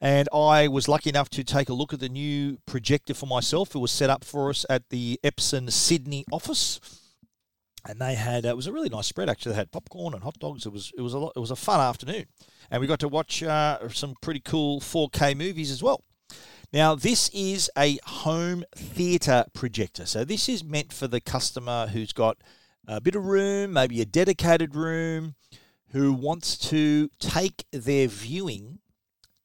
[0.00, 3.74] And I was lucky enough to take a look at the new projector for myself.
[3.74, 6.78] It was set up for us at the Epson Sydney office.
[7.86, 9.52] And they had uh, it was a really nice spread actually.
[9.52, 10.66] They had popcorn and hot dogs.
[10.66, 12.26] It was it was a lot, it was a fun afternoon,
[12.70, 16.04] and we got to watch uh, some pretty cool 4K movies as well.
[16.70, 20.04] Now, this is a home theatre projector.
[20.04, 22.36] So, this is meant for the customer who's got
[22.86, 25.34] a bit of room, maybe a dedicated room,
[25.92, 28.80] who wants to take their viewing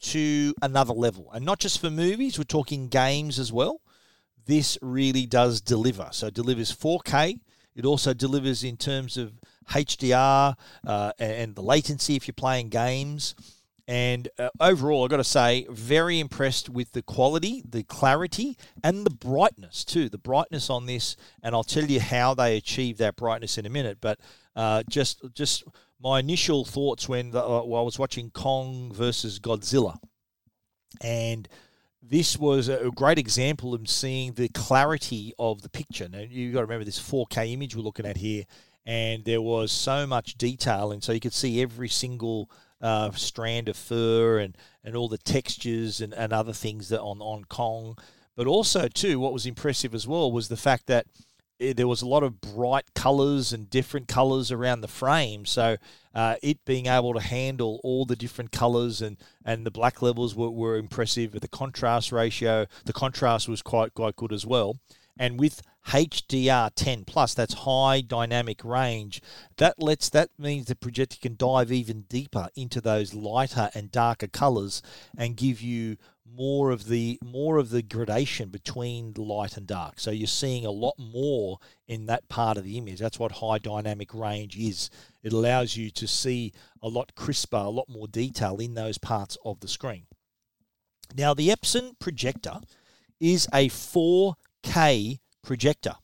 [0.01, 1.29] to another level.
[1.33, 3.79] And not just for movies, we're talking games as well.
[4.45, 6.09] This really does deliver.
[6.11, 7.39] So it delivers 4K.
[7.75, 9.33] It also delivers in terms of
[9.69, 10.55] HDR
[10.85, 13.35] uh, and the latency if you're playing games.
[13.87, 19.05] And uh, overall, I've got to say, very impressed with the quality, the clarity, and
[19.05, 20.07] the brightness too.
[20.07, 23.69] The brightness on this, and I'll tell you how they achieve that brightness in a
[23.69, 23.97] minute.
[23.99, 24.19] But
[24.55, 25.65] uh, just, just
[26.01, 29.97] my initial thoughts when, the, uh, I was watching Kong versus Godzilla,
[31.01, 31.49] and
[32.09, 36.09] this was a great example of seeing the clarity of the picture.
[36.09, 38.43] Now you've got to remember this 4K image we're looking at here,
[38.85, 42.49] and there was so much detail, and so you could see every single
[42.81, 47.21] uh, strand of fur and, and all the textures and, and other things that on
[47.21, 47.97] on Kong.
[48.35, 51.05] But also too, what was impressive as well was the fact that
[51.71, 55.45] there was a lot of bright colors and different colors around the frame.
[55.45, 55.77] So
[56.13, 60.35] uh, it being able to handle all the different colors and, and the black levels
[60.35, 61.31] were, were impressive.
[61.31, 64.77] The contrast ratio, the contrast was quite quite good as well.
[65.17, 69.21] And with HDR 10 plus, that's high dynamic range.
[69.57, 74.27] That lets that means the projector can dive even deeper into those lighter and darker
[74.27, 74.81] colors
[75.17, 75.97] and give you
[76.35, 79.99] more of the more of the gradation between light and dark.
[79.99, 82.99] So you're seeing a lot more in that part of the image.
[82.99, 84.89] That's what high dynamic range is.
[85.21, 89.37] It allows you to see a lot crisper, a lot more detail in those parts
[89.45, 90.05] of the screen.
[91.15, 92.59] Now the Epson projector
[93.19, 95.95] is a 4K projector,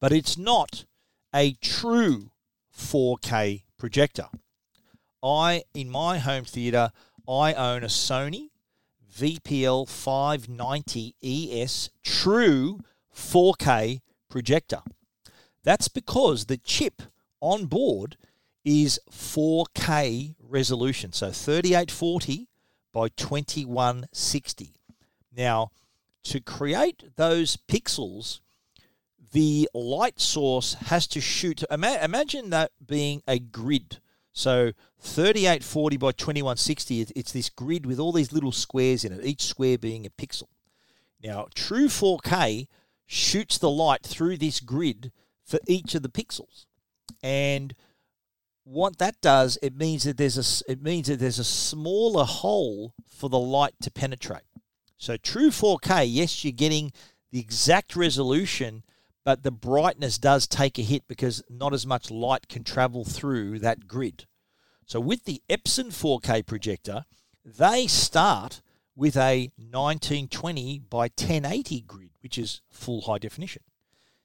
[0.00, 0.84] but it's not
[1.34, 2.30] a true
[2.76, 4.28] 4K projector.
[5.22, 6.92] I in my home theater
[7.28, 8.50] I own a Sony
[9.16, 12.80] VPL 590 ES true
[13.14, 14.80] 4K projector.
[15.62, 17.02] That's because the chip
[17.40, 18.16] on board
[18.64, 22.48] is 4K resolution, so 3840
[22.92, 24.74] by 2160.
[25.34, 25.70] Now,
[26.24, 28.40] to create those pixels,
[29.32, 31.62] the light source has to shoot.
[31.70, 33.98] Imagine that being a grid
[34.36, 39.42] so 3840 by 2160, it's this grid with all these little squares in it, each
[39.42, 40.48] square being a pixel.
[41.24, 42.66] Now, true 4K
[43.06, 45.10] shoots the light through this grid
[45.42, 46.66] for each of the pixels.
[47.22, 47.74] And
[48.64, 52.92] what that does, it means that there's a it means that there's a smaller hole
[53.08, 54.42] for the light to penetrate.
[54.98, 56.92] So true 4K, yes, you're getting
[57.32, 58.82] the exact resolution
[59.26, 63.58] but the brightness does take a hit because not as much light can travel through
[63.58, 64.24] that grid.
[64.86, 67.06] So with the Epson 4K projector,
[67.44, 68.62] they start
[68.94, 73.62] with a 1920 by 1080 grid, which is full high definition.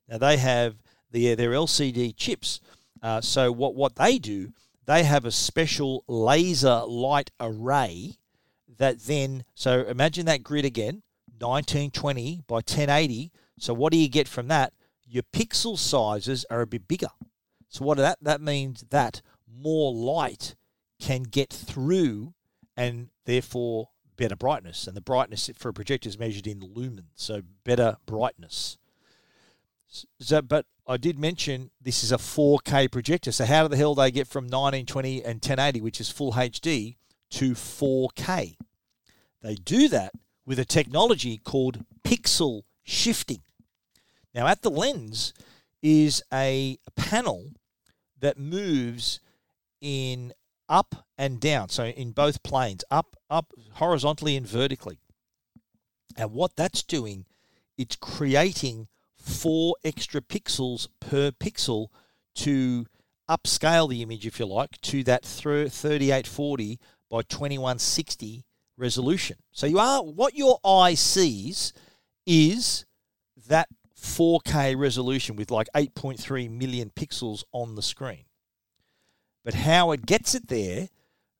[0.08, 0.76] Now they have
[1.10, 2.60] the, their LCD chips.
[3.02, 4.54] Uh, so what, what they do,
[4.86, 8.18] they have a special laser light array
[8.78, 11.02] that then, so imagine that grid again,
[11.40, 13.32] 1920 by 1080.
[13.58, 14.74] So what do you get from that?
[15.12, 17.10] Your pixel sizes are a bit bigger.
[17.68, 19.22] So what that that means that
[19.54, 20.56] more light
[21.00, 22.34] can get through
[22.78, 24.88] and therefore better brightness.
[24.88, 28.78] And the brightness for a projector is measured in lumens, so better brightness.
[30.22, 33.32] So, but I did mention this is a 4K projector.
[33.34, 36.96] So how the hell do they get from 1920 and 1080, which is full HD,
[37.32, 38.56] to 4K?
[39.42, 40.14] They do that
[40.46, 43.42] with a technology called pixel shifting.
[44.34, 45.34] Now, at the lens
[45.82, 47.52] is a panel
[48.20, 49.20] that moves
[49.82, 50.34] in
[50.70, 55.00] up and down, so in both planes, up, up horizontally and vertically.
[56.18, 57.26] And what that's doing,
[57.78, 61.88] it's creating four extra pixels per pixel
[62.36, 62.86] to
[63.30, 66.80] upscale the image, if you like, to that 3840
[67.10, 68.46] by 2160
[68.78, 69.38] resolution.
[69.52, 71.74] So you are what your eye sees
[72.26, 72.86] is
[73.48, 73.68] that
[74.02, 78.26] 4K resolution with like 8.3 million pixels on the screen.
[79.44, 80.90] But how it gets it there,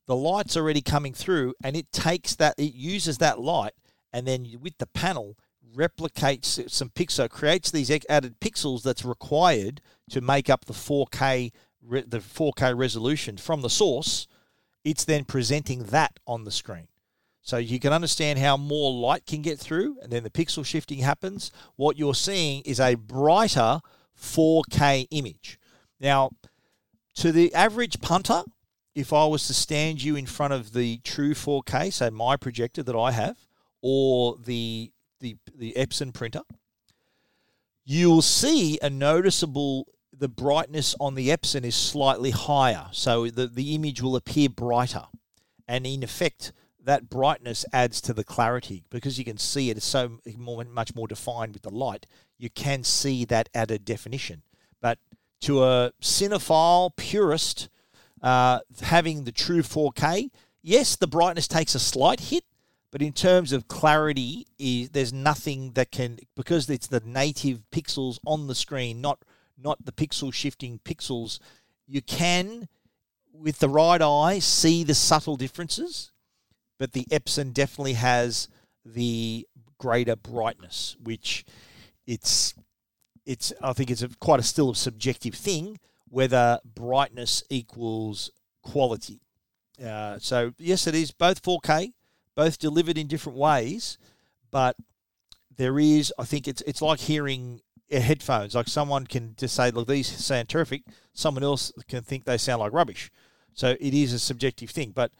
[0.06, 3.74] the light's already coming through and it takes that, it uses that light
[4.12, 5.36] and then with the panel
[5.74, 11.50] replicates some pixel, creates these added pixels that's required to make up the 4K
[11.82, 14.28] the 4K resolution from the source.
[14.84, 16.88] It's then presenting that on the screen.
[17.42, 21.00] So you can understand how more light can get through, and then the pixel shifting
[21.00, 21.50] happens.
[21.74, 23.80] What you're seeing is a brighter
[24.18, 25.58] 4K image.
[26.00, 26.30] Now,
[27.16, 28.44] to the average punter,
[28.94, 32.82] if I was to stand you in front of the true 4K, so my projector
[32.82, 33.36] that I have,
[33.80, 36.42] or the the, the Epson printer,
[37.84, 43.74] you'll see a noticeable the brightness on the Epson is slightly higher, so the, the
[43.74, 45.04] image will appear brighter.
[45.66, 46.52] And in effect,
[46.84, 50.94] that brightness adds to the clarity because you can see it is so more, much
[50.94, 52.06] more defined with the light.
[52.38, 54.42] You can see that added definition.
[54.80, 54.98] But
[55.42, 57.68] to a cinephile purist,
[58.20, 60.30] uh, having the true 4K,
[60.62, 62.44] yes, the brightness takes a slight hit,
[62.90, 68.18] but in terms of clarity, is there's nothing that can because it's the native pixels
[68.26, 69.24] on the screen, not
[69.56, 71.38] not the pixel shifting pixels.
[71.86, 72.68] You can,
[73.32, 76.11] with the right eye, see the subtle differences
[76.82, 78.48] but the Epson definitely has
[78.84, 79.46] the
[79.78, 81.44] greater brightness, which
[82.08, 82.54] it's
[83.24, 85.78] it's I think it's a, quite a still a subjective thing
[86.08, 88.32] whether brightness equals
[88.64, 89.20] quality.
[89.80, 91.92] Uh, so yes, it is both 4K,
[92.34, 93.96] both delivered in different ways,
[94.50, 94.74] but
[95.56, 97.60] there is I think it's it's like hearing
[97.92, 98.56] headphones.
[98.56, 102.58] Like someone can just say, "Look, these sound terrific." Someone else can think they sound
[102.58, 103.12] like rubbish.
[103.54, 105.12] So it is a subjective thing, but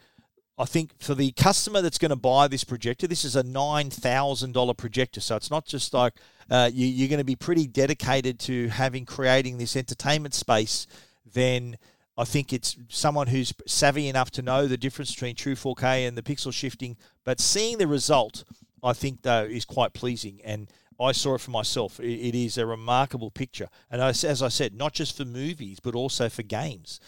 [0.57, 3.89] I think for the customer that's going to buy this projector, this is a nine
[3.89, 5.19] thousand dollar projector.
[5.19, 6.13] So it's not just like
[6.49, 10.85] uh, you, are going to be pretty dedicated to having creating this entertainment space.
[11.31, 11.77] Then
[12.17, 16.15] I think it's someone who's savvy enough to know the difference between true 4K and
[16.15, 16.97] the pixel shifting.
[17.23, 18.43] But seeing the result,
[18.83, 20.69] I think though is quite pleasing and.
[20.99, 21.99] I saw it for myself.
[21.99, 26.29] It is a remarkable picture, and as I said, not just for movies but also
[26.29, 26.99] for games.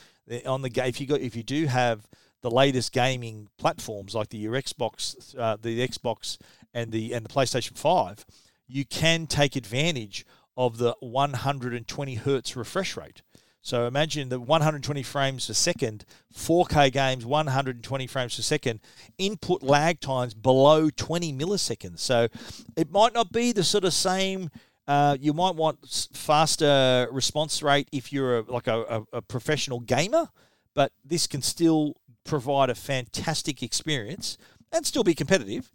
[0.48, 2.08] On the if you got if you do have
[2.46, 6.38] the latest gaming platforms like the your Xbox, uh, the Xbox
[6.76, 8.24] and the and the PlayStation Five,
[8.68, 13.24] you can take advantage of the 120 hertz refresh rate.
[13.62, 18.80] So imagine the 120 frames per second, 4K games, 120 frames per second,
[19.18, 21.98] input lag times below 20 milliseconds.
[21.98, 22.28] So
[22.78, 24.52] it might not be the sort of same.
[24.88, 25.80] Uh, you might want
[26.14, 30.30] faster response rate if you're a, like a, a, a professional gamer,
[30.76, 31.96] but this can still
[32.26, 34.38] provide a fantastic experience
[34.72, 35.72] and still be competitive.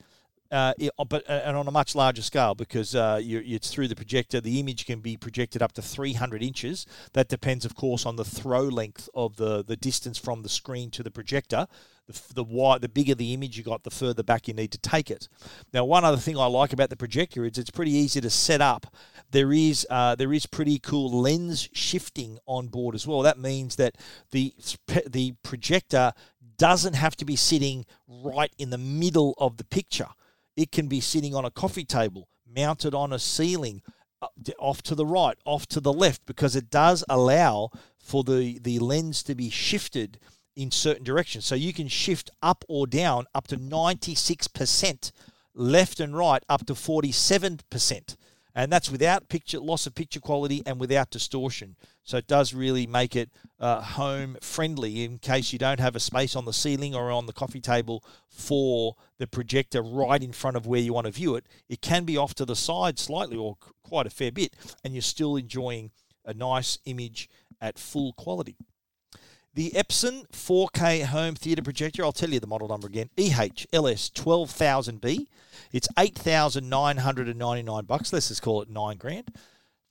[0.51, 0.75] Uh,
[1.09, 4.41] but uh, and on a much larger scale because uh, you, it's through the projector.
[4.41, 6.87] The image can be projected up to 300 inches.
[7.13, 10.91] That depends, of course, on the throw length of the, the distance from the screen
[10.91, 11.69] to the projector.
[12.09, 15.09] The, the the bigger the image you got, the further back you need to take
[15.09, 15.29] it.
[15.73, 18.61] Now, one other thing I like about the projector is it's pretty easy to set
[18.61, 18.93] up.
[19.31, 23.23] There is uh, there is pretty cool lens shifting on board as well.
[23.23, 23.97] That means that
[24.33, 24.53] the
[25.07, 26.13] the projector
[26.61, 30.09] doesn't have to be sitting right in the middle of the picture.
[30.59, 33.81] It can be sitting on a coffee table, mounted on a ceiling,
[34.21, 38.59] uh, off to the right, off to the left, because it does allow for the,
[38.59, 40.21] the lens to be shifted
[40.55, 41.47] in certain directions.
[41.47, 45.13] So you can shift up or down up to 96%,
[45.55, 48.17] left and right up to 47%
[48.55, 51.77] and that's without picture loss of picture quality and without distortion.
[52.05, 56.01] So it does really make it uh, home friendly in case you don't have a
[56.01, 60.57] space on the ceiling or on the coffee table for the projector right in front
[60.57, 61.47] of where you want to view it.
[61.69, 65.03] It can be off to the side slightly or quite a fair bit, and you're
[65.03, 65.91] still enjoying
[66.25, 67.29] a nice image
[67.61, 68.57] at full quality.
[69.53, 75.27] The Epson 4K home theatre projector, I'll tell you the model number again, EHLS 12000B.
[75.73, 78.13] It's 8999 bucks.
[78.13, 79.29] Let's just call it 9 grand.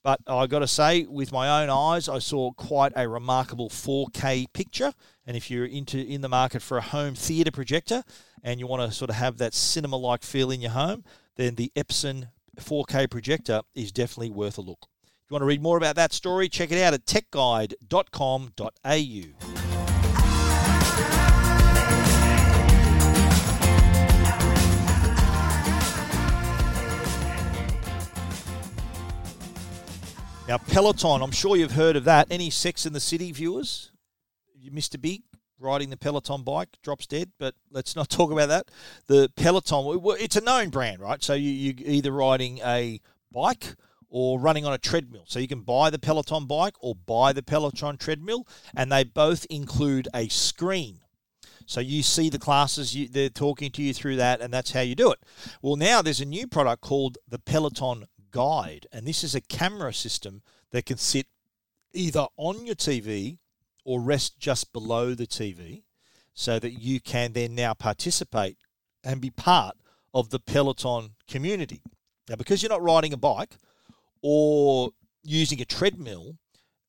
[0.02, 4.50] But I got to say, with my own eyes, I saw quite a remarkable 4K
[4.52, 4.94] picture.
[5.26, 8.02] And if you're into in the market for a home theatre projector
[8.42, 11.04] and you want to sort of have that cinema-like feel in your home,
[11.36, 12.28] then the Epson
[12.58, 16.12] 4K projector is definitely worth a look If you want to read more about that
[16.12, 19.69] story, check it out at techguide.com.au.
[30.50, 32.26] Now, Peloton, I'm sure you've heard of that.
[32.28, 33.92] Any Sex in the City viewers?
[34.68, 35.00] Mr.
[35.00, 35.22] Big
[35.60, 38.68] riding the Peloton bike drops dead, but let's not talk about that.
[39.06, 41.22] The Peloton, it's a known brand, right?
[41.22, 43.76] So you, you're either riding a bike
[44.08, 45.22] or running on a treadmill.
[45.28, 48.44] So you can buy the Peloton bike or buy the Peloton treadmill,
[48.74, 50.98] and they both include a screen.
[51.64, 54.80] So you see the classes, you, they're talking to you through that, and that's how
[54.80, 55.20] you do it.
[55.62, 59.92] Well, now there's a new product called the Peloton Guide, and this is a camera
[59.92, 61.26] system that can sit
[61.92, 63.38] either on your TV
[63.84, 65.82] or rest just below the TV
[66.34, 68.56] so that you can then now participate
[69.02, 69.76] and be part
[70.14, 71.82] of the Peloton community.
[72.28, 73.56] Now, because you're not riding a bike
[74.22, 74.90] or
[75.22, 76.36] using a treadmill,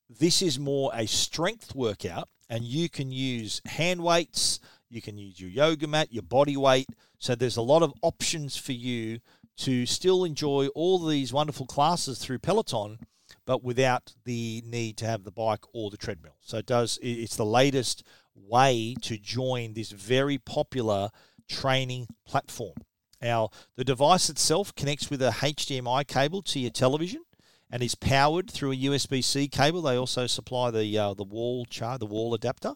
[0.09, 5.39] this is more a strength workout, and you can use hand weights, you can use
[5.39, 6.87] your yoga mat, your body weight.
[7.17, 9.19] So there's a lot of options for you
[9.61, 12.97] to still enjoy all these wonderful classes through Peloton,
[13.45, 16.37] but without the need to have the bike or the treadmill.
[16.41, 18.03] So it does it's the latest
[18.35, 21.09] way to join this very popular
[21.47, 22.75] training platform.
[23.21, 27.23] Now, the device itself connects with a HDMI cable to your television
[27.69, 29.83] and is powered through a USB-C cable.
[29.83, 32.73] They also supply the uh, the wall char, the wall adapter.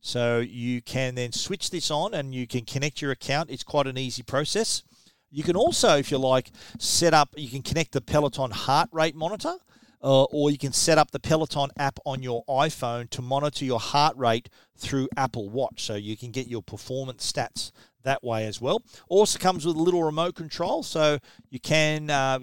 [0.00, 3.50] So you can then switch this on and you can connect your account.
[3.50, 4.84] It's quite an easy process.
[5.30, 9.14] You can also, if you like, set up, you can connect the Peloton heart rate
[9.14, 9.54] monitor,
[10.02, 13.80] uh, or you can set up the Peloton app on your iPhone to monitor your
[13.80, 15.84] heart rate through Apple Watch.
[15.84, 17.72] So you can get your performance stats
[18.04, 18.82] that way as well.
[19.08, 21.18] Also comes with a little remote control, so
[21.50, 22.38] you can uh,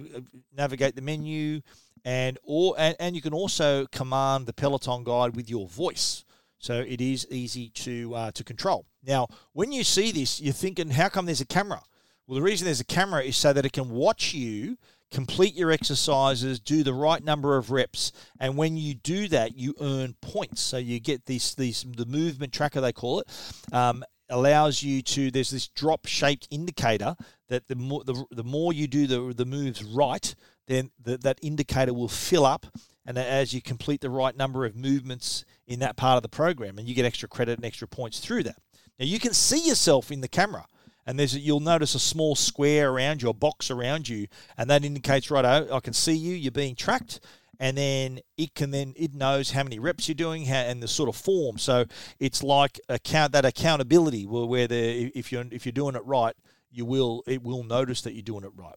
[0.56, 1.62] navigate the menu
[2.04, 6.24] and or and, and you can also command the Peloton guide with your voice.
[6.60, 8.86] So it is easy to uh, to control.
[9.04, 11.82] Now, when you see this, you're thinking, how come there's a camera?
[12.28, 14.78] Well, the reason there's a camera is so that it can watch you
[15.12, 19.74] complete your exercises, do the right number of reps, and when you do that, you
[19.80, 20.62] earn points.
[20.62, 23.28] So you get this these the movement tracker they call it.
[23.72, 27.16] Um, allows you to there's this drop shaped indicator
[27.48, 30.34] that the more the, the more you do the the moves right
[30.66, 32.66] then the, that indicator will fill up
[33.06, 36.80] and as you complete the right number of movements in that part of the program
[36.80, 38.58] and you get extra credit and extra points through that
[38.98, 40.66] now you can see yourself in the camera
[41.06, 44.28] and there's you'll notice a small square around you, a box around you,
[44.58, 45.46] and that indicates right.
[45.46, 46.36] I can see you.
[46.36, 47.20] You're being tracked,
[47.60, 50.88] and then it can then it knows how many reps you're doing how, and the
[50.88, 51.58] sort of form.
[51.58, 51.86] So
[52.20, 56.36] it's like account that accountability where, where the if you're if you're doing it right,
[56.72, 58.76] you will it will notice that you're doing it right.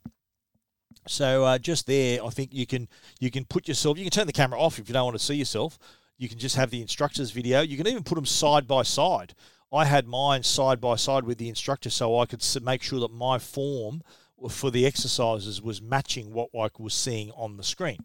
[1.06, 2.88] So uh, just there, I think you can
[3.20, 3.98] you can put yourself.
[3.98, 5.78] You can turn the camera off if you don't want to see yourself.
[6.18, 7.60] You can just have the instructor's video.
[7.60, 9.34] You can even put them side by side.
[9.72, 13.12] I had mine side by side with the instructor, so I could make sure that
[13.12, 14.02] my form
[14.50, 17.98] for the exercises was matching what I was seeing on the screen.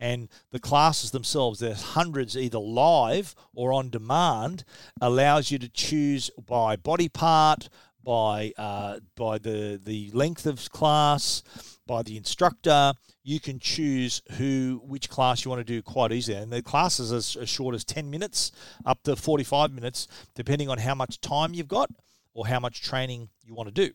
[0.00, 4.64] And the classes themselves, there's hundreds either live or on demand,
[5.00, 7.68] allows you to choose by body part,
[8.02, 11.42] by uh, by the the length of class,
[11.86, 12.92] by the instructor.
[13.22, 17.12] You can choose who which class you want to do quite easily, and the classes
[17.12, 18.52] are as short as ten minutes
[18.84, 21.90] up to forty five minutes, depending on how much time you've got
[22.34, 23.94] or how much training you want to do.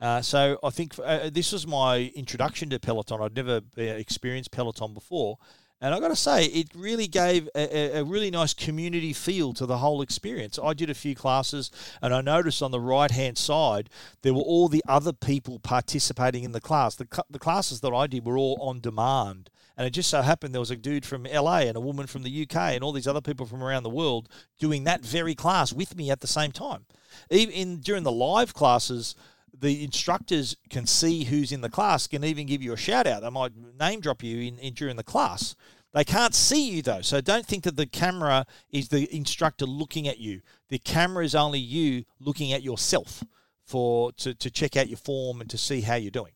[0.00, 3.20] Uh, so I think uh, this was my introduction to Peloton.
[3.22, 5.38] I'd never uh, experienced Peloton before,
[5.82, 9.66] and I got to say, it really gave a, a, really nice community feel to
[9.66, 10.56] the whole experience.
[10.62, 13.90] I did a few classes, and I noticed on the right hand side
[14.22, 16.94] there were all the other people participating in the class.
[16.94, 19.50] The, the classes that I did were all on demand.
[19.76, 22.22] And it just so happened there was a dude from LA and a woman from
[22.22, 24.28] the UK and all these other people from around the world
[24.60, 26.84] doing that very class with me at the same time.
[27.28, 29.16] Even in, during the live classes,
[29.58, 33.22] the instructors can see who's in the class, can even give you a shout out.
[33.22, 35.54] They might name drop you in, in during the class.
[35.92, 40.08] They can't see you though, so don't think that the camera is the instructor looking
[40.08, 40.40] at you.
[40.70, 43.22] The camera is only you looking at yourself
[43.66, 46.32] for to, to check out your form and to see how you're doing.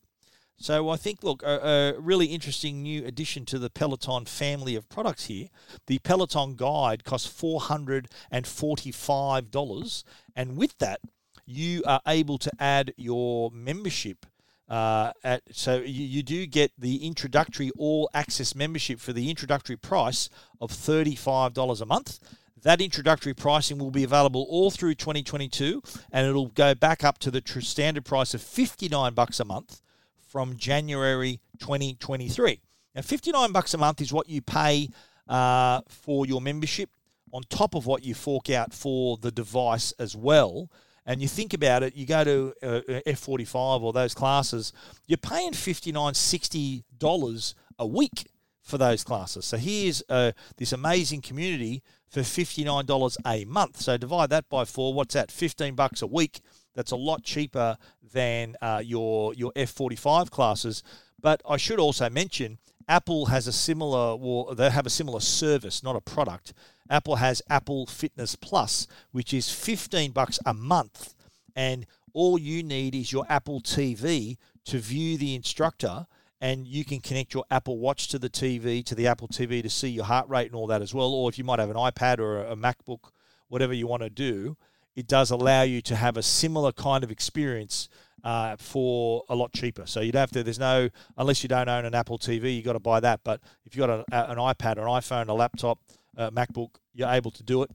[0.59, 4.89] So I think, look, a, a, really interesting new addition to the Peloton family of
[4.89, 5.49] products here.
[5.85, 10.03] The Peloton Guide costs four hundred and forty-five dollars,
[10.35, 11.01] and with that,
[11.47, 14.25] you are able to add your membership.
[14.69, 19.77] Uh, at, so you, you do get the introductory all access membership for the introductory
[19.77, 20.29] price
[20.59, 22.19] of $35 a month.
[22.63, 25.81] That introductory pricing will be available all through 2022
[26.11, 29.81] and it'll go back up to the standard price of 59 bucks a month
[30.27, 32.59] from January 2023.
[32.93, 34.89] Now 59 bucks a month is what you pay
[35.29, 36.89] uh, for your membership
[37.31, 40.69] on top of what you fork out for the device as well
[41.07, 44.73] and you think about it, you go to uh, F45 or those classes,
[45.07, 48.27] you're paying $59, $60 a week
[48.61, 49.45] for those classes.
[49.45, 53.77] So here's uh, this amazing community for $59 a month.
[53.77, 55.31] So divide that by four, what's that?
[55.31, 56.41] 15 bucks a week.
[56.75, 57.77] That's a lot cheaper
[58.13, 60.83] than uh, your, your F45 classes.
[61.19, 62.57] But I should also mention
[62.89, 66.53] Apple has a similar, well, they have a similar service, not a product.
[66.89, 71.13] Apple has Apple Fitness Plus, which is 15 bucks a month.
[71.55, 76.07] And all you need is your Apple TV to view the instructor
[76.39, 79.69] and you can connect your Apple Watch to the TV, to the Apple TV to
[79.69, 81.11] see your heart rate and all that as well.
[81.13, 83.11] Or if you might have an iPad or a MacBook,
[83.47, 84.55] whatever you want to do,
[84.95, 87.89] it does allow you to have a similar kind of experience
[88.23, 89.85] uh, for a lot cheaper.
[89.85, 92.73] So you'd have to, there's no, unless you don't own an Apple TV, you've got
[92.73, 93.21] to buy that.
[93.23, 95.79] But if you've got a, an iPad, an iPhone, a laptop,
[96.17, 97.71] a MacBook, you're able to do it.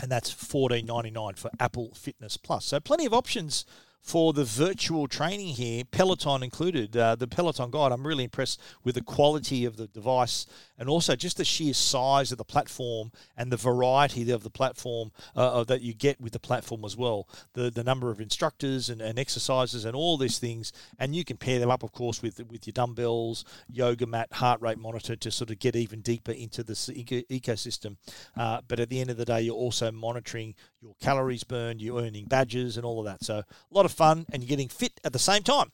[0.00, 2.66] And that's $14.99 for Apple Fitness Plus.
[2.66, 3.64] So plenty of options
[4.06, 6.96] for the virtual training here, Peloton included.
[6.96, 10.46] Uh, the Peloton Guide, I'm really impressed with the quality of the device
[10.78, 15.12] and also just the sheer size of the platform and the variety of the platform
[15.34, 17.28] uh, that you get with the platform as well.
[17.54, 21.36] The the number of instructors and, and exercises and all these things, and you can
[21.36, 25.30] pair them up, of course, with with your dumbbells, yoga mat, heart rate monitor to
[25.30, 27.96] sort of get even deeper into this eco- ecosystem.
[28.36, 32.00] Uh, but at the end of the day, you're also monitoring your calories burned, you're
[32.00, 33.24] earning badges and all of that.
[33.24, 35.72] So a lot of fun, and you're getting fit at the same time.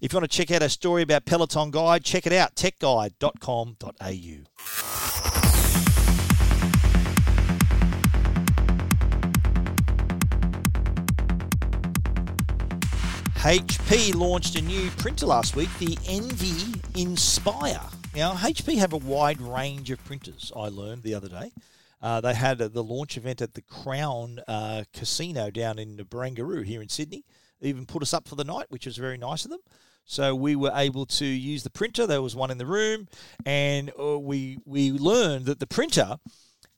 [0.00, 3.82] If you want to check out a story about Peloton Guide, check it out, techguide.com.au.
[13.42, 17.80] HP launched a new printer last week, the Envy Inspire.
[18.14, 21.50] Now, HP have a wide range of printers, I learned the other day.
[22.00, 26.82] Uh, they had the launch event at the Crown uh, Casino down in Barangaroo here
[26.82, 27.24] in Sydney.
[27.62, 29.60] Even put us up for the night, which was very nice of them.
[30.04, 32.06] So we were able to use the printer.
[32.06, 33.08] There was one in the room,
[33.46, 36.18] and uh, we we learned that the printer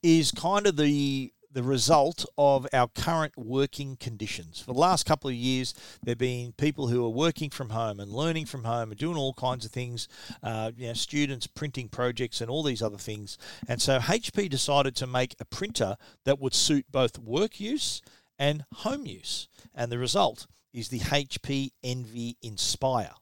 [0.02, 4.60] is kind of the the result of our current working conditions.
[4.60, 5.72] For the last couple of years,
[6.02, 9.16] there have been people who are working from home and learning from home and doing
[9.16, 10.08] all kinds of things,
[10.42, 13.38] uh, you know, students printing projects and all these other things.
[13.68, 18.02] And so HP decided to make a printer that would suit both work use
[18.36, 19.48] and home use.
[19.76, 23.12] And the result is the HP Envy Inspire.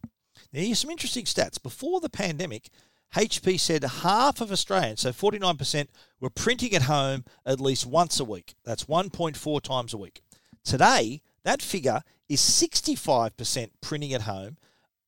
[0.53, 1.63] Now, here's some interesting stats.
[1.63, 2.71] Before the pandemic,
[3.15, 5.89] HP said half of Australians, so 49%,
[6.21, 8.55] were printing at home at least once a week.
[8.65, 10.23] That's 1.4 times a week.
[10.65, 14.57] Today, that figure is 65% printing at home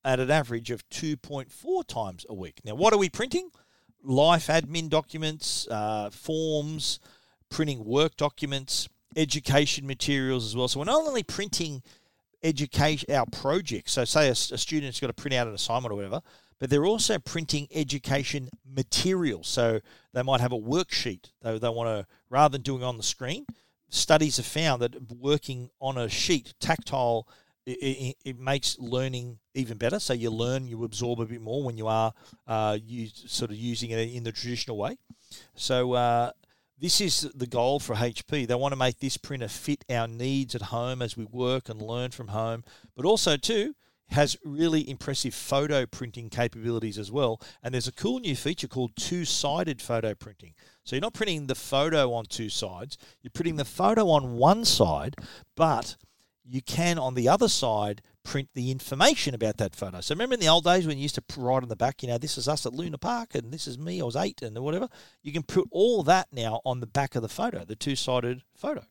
[0.04, 2.60] at an average of 2.4 times a week.
[2.62, 3.50] Now, what are we printing?
[4.02, 7.00] Life admin documents, uh, forms,
[7.48, 10.68] printing work documents, education materials as well.
[10.68, 11.82] So we're not only printing
[12.44, 13.92] education our projects.
[13.92, 16.20] So say a, a student's got to print out an assignment or whatever,
[16.60, 19.42] but they're also printing education material.
[19.42, 19.80] So
[20.12, 23.46] they might have a worksheet they, they want to, rather than doing on the screen,
[23.88, 27.26] studies have found that working on a sheet, tactile,
[27.66, 29.98] it, it, it, makes learning even better.
[29.98, 32.12] So you learn, you absorb a bit more when you are
[32.46, 34.98] uh, you sort of using it in the traditional way.
[35.54, 36.32] So uh,
[36.78, 38.46] this is the goal for HP.
[38.46, 41.80] They want to make this printer fit our needs at home as we work and
[41.80, 42.64] learn from home,
[42.96, 43.74] but also too
[44.08, 47.40] has really impressive photo printing capabilities as well.
[47.62, 50.54] And there's a cool new feature called two-sided photo printing.
[50.84, 54.64] So you're not printing the photo on two sides, you're printing the photo on one
[54.64, 55.16] side,
[55.56, 55.96] but
[56.44, 60.00] you can on the other side print the information about that photo.
[60.00, 62.08] So remember in the old days when you used to write on the back, you
[62.08, 64.58] know, this is us at Luna Park and this is me, I was eight and
[64.58, 64.88] whatever.
[65.22, 68.42] You can put all that now on the back of the photo, the two sided
[68.56, 68.84] photo.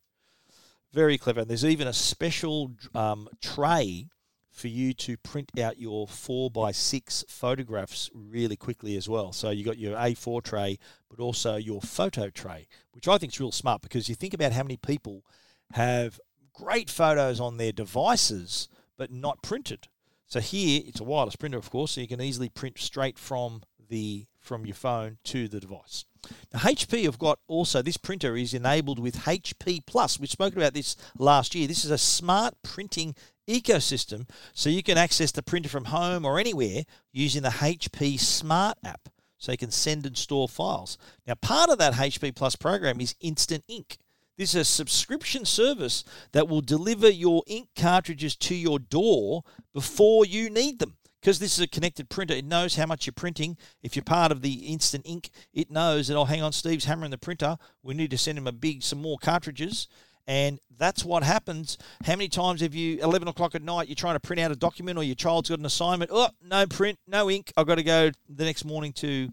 [0.94, 1.42] Very clever.
[1.42, 4.08] And there's even a special um, tray
[4.52, 9.34] for you to print out your four by six photographs really quickly as well.
[9.34, 10.78] So you got your A4 tray,
[11.10, 14.52] but also your photo tray, which I think is real smart because you think about
[14.52, 15.26] how many people
[15.72, 16.20] have
[16.54, 19.88] great photos on their devices but not printed.
[20.28, 23.64] So here it's a wireless printer, of course, so you can easily print straight from
[23.90, 26.06] the from your phone to the device.
[26.54, 30.20] Now HP have got also this printer is enabled with HP Plus.
[30.20, 31.68] We've spoken about this last year.
[31.68, 33.16] This is a smart printing
[33.48, 38.78] ecosystem, so you can access the printer from home or anywhere using the HP Smart
[38.84, 39.10] app.
[39.38, 40.98] So you can send and store files.
[41.28, 43.98] Now, part of that HP Plus program is Instant Ink.
[44.38, 50.26] This is a subscription service that will deliver your ink cartridges to your door before
[50.26, 50.98] you need them.
[51.22, 53.58] Because this is a connected printer, it knows how much you're printing.
[53.82, 57.12] If you're part of the instant ink, it knows that, oh, hang on, Steve's hammering
[57.12, 57.56] the printer.
[57.82, 59.88] We need to send him a big, some more cartridges.
[60.28, 61.78] And that's what happens.
[62.06, 64.56] How many times have you, 11 o'clock at night, you're trying to print out a
[64.56, 66.12] document or your child's got an assignment?
[66.14, 67.54] Oh, no print, no ink.
[67.56, 69.30] I've got to go the next morning to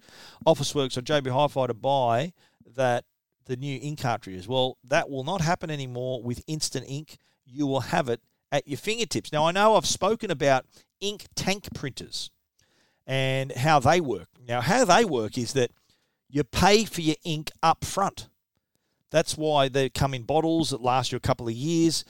[0.46, 2.32] Officeworks or JB Hi Fi to buy
[2.76, 3.04] that
[3.50, 4.46] the new ink cartridges.
[4.46, 7.18] Well, that will not happen anymore with instant ink.
[7.44, 8.20] You will have it
[8.52, 9.32] at your fingertips.
[9.32, 10.66] Now, I know I've spoken about
[11.00, 12.30] ink tank printers
[13.08, 14.28] and how they work.
[14.46, 15.72] Now, how they work is that
[16.28, 18.28] you pay for your ink up front.
[19.10, 22.04] That's why they come in bottles that last you a couple of years,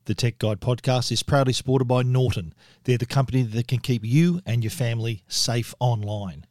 [0.06, 2.54] The Tech Guide podcast is proudly supported by Norton.
[2.84, 6.46] They're the company that can keep you and your family safe online.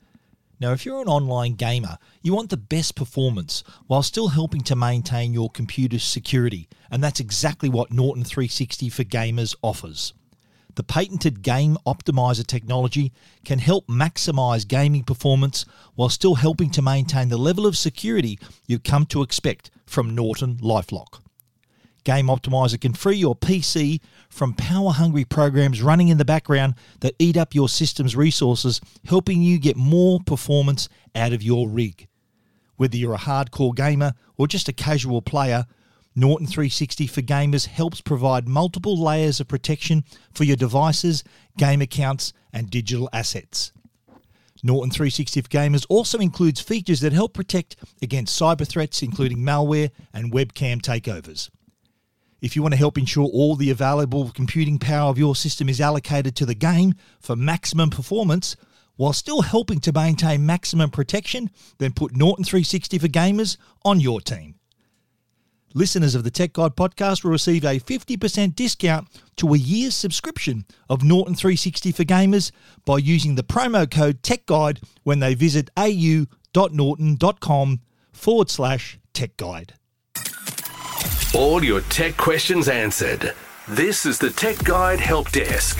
[0.60, 4.76] Now, if you're an online gamer, you want the best performance while still helping to
[4.76, 10.14] maintain your computer's security, and that's exactly what Norton 360 for Gamers offers.
[10.79, 13.12] The patented Game Optimizer technology
[13.45, 15.64] can help maximize gaming performance
[15.97, 20.59] while still helping to maintain the level of security you've come to expect from Norton
[20.59, 21.20] Lifelock.
[22.05, 27.16] Game Optimizer can free your PC from power hungry programs running in the background that
[27.18, 32.07] eat up your system's resources, helping you get more performance out of your rig.
[32.76, 35.66] Whether you're a hardcore gamer or just a casual player,
[36.18, 40.02] Norton 360 for Gamers helps provide multiple layers of protection
[40.34, 41.22] for your devices,
[41.56, 43.70] game accounts, and digital assets.
[44.64, 49.92] Norton 360 for Gamers also includes features that help protect against cyber threats, including malware
[50.12, 51.50] and webcam takeovers.
[52.40, 55.80] If you want to help ensure all the available computing power of your system is
[55.80, 58.56] allocated to the game for maximum performance,
[58.96, 61.48] while still helping to maintain maximum protection,
[61.78, 64.57] then put Norton 360 for Gamers on your team.
[65.79, 69.07] Listeners of the Tech Guide podcast will receive a 50% discount
[69.37, 72.51] to a year's subscription of Norton 360 for Gamers
[72.85, 76.26] by using the promo code TechGuide when they visit au.norton.com
[78.12, 79.74] forward slash Tech Guide.
[81.33, 83.33] All your tech questions answered.
[83.68, 85.79] This is the Tech Guide Help Desk.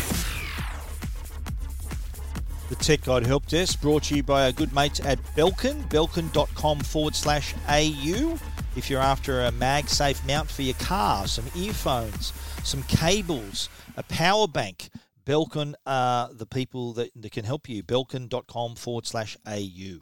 [2.69, 6.79] The Tech Guide Help Desk brought to you by our good mates at Belkin, belkin.com
[6.79, 8.39] forward slash AU.
[8.79, 14.47] If you're after a MagSafe mount for your car, some earphones, some cables, a power
[14.47, 14.91] bank,
[15.26, 17.83] Belkin are the people that, that can help you.
[17.83, 19.99] Belkin.com forward slash AU.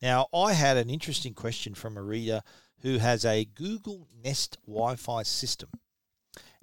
[0.00, 2.40] Now, I had an interesting question from a reader
[2.80, 5.68] who has a Google Nest Wi Fi system.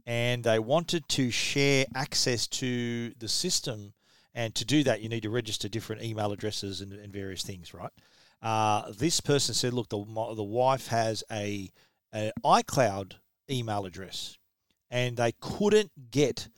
[0.07, 3.93] And they wanted to share access to the system.
[4.33, 7.75] And to do that, you need to register different email addresses and, and various things,
[7.75, 7.91] right?
[8.43, 9.97] Uh, this person said, look, the,
[10.35, 11.71] the wife has a,
[12.13, 13.13] a iCloud
[13.49, 14.37] email address,
[14.91, 16.49] and they couldn't get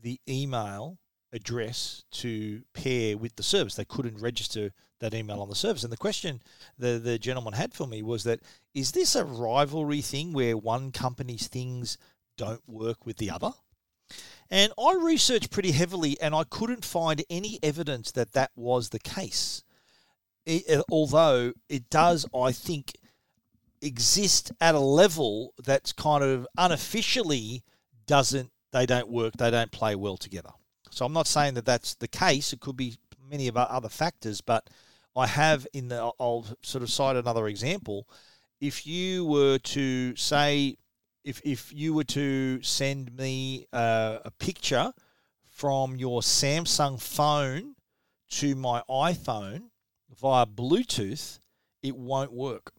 [0.00, 0.98] the email
[1.32, 3.74] address to pair with the service.
[3.74, 5.82] They couldn't register that email on the service.
[5.82, 6.42] And the question
[6.78, 8.40] the, the gentleman had for me was that
[8.74, 11.96] is this a rivalry thing where one company's things
[12.36, 13.52] don't work with the other?
[14.50, 18.98] And I researched pretty heavily and I couldn't find any evidence that that was the
[18.98, 19.62] case.
[20.50, 22.92] It, although it does, I think,
[23.80, 27.62] exist at a level that's kind of unofficially
[28.06, 30.50] doesn't, they don't work, they don't play well together.
[30.90, 32.52] So I'm not saying that that's the case.
[32.52, 32.96] It could be
[33.30, 34.68] many of other factors, but
[35.16, 38.08] I have in the I'll sort of cite another example.
[38.60, 40.76] If you were to say,
[41.24, 44.92] if if you were to send me uh, a picture
[45.48, 47.76] from your Samsung phone
[48.30, 49.69] to my iPhone
[50.18, 51.38] via Bluetooth,
[51.82, 52.72] it won't work.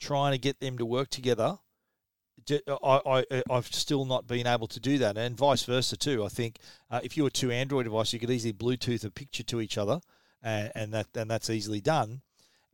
[0.00, 1.58] Trying to get them to work together
[2.50, 3.00] I,
[3.30, 6.24] I, I've still not been able to do that, and vice versa too.
[6.24, 6.58] I think
[6.90, 9.78] uh, if you were two Android devices, you could easily Bluetooth a picture to each
[9.78, 10.00] other,
[10.42, 12.22] and, and that and that's easily done.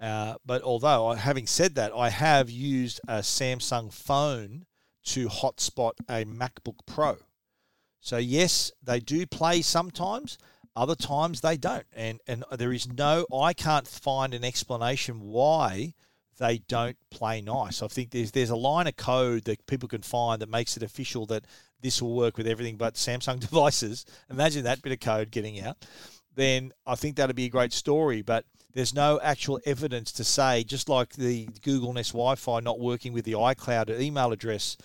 [0.00, 4.64] Uh, but although, having said that, I have used a Samsung phone
[5.04, 7.18] to hotspot a MacBook Pro.
[8.00, 10.38] So yes, they do play sometimes.
[10.76, 13.26] Other times they don't, and and there is no.
[13.34, 15.94] I can't find an explanation why
[16.38, 17.82] they don't play nice.
[17.82, 20.82] I think there's there's a line of code that people can find that makes it
[20.82, 21.44] official that
[21.80, 24.04] this will work with everything but Samsung devices.
[24.30, 25.84] Imagine that bit of code getting out.
[26.34, 28.22] Then I think that'd be a great story.
[28.22, 28.44] But
[28.74, 33.24] there's no actual evidence to say, just like the Google Nest Wi-Fi not working with
[33.24, 34.76] the iCloud email address.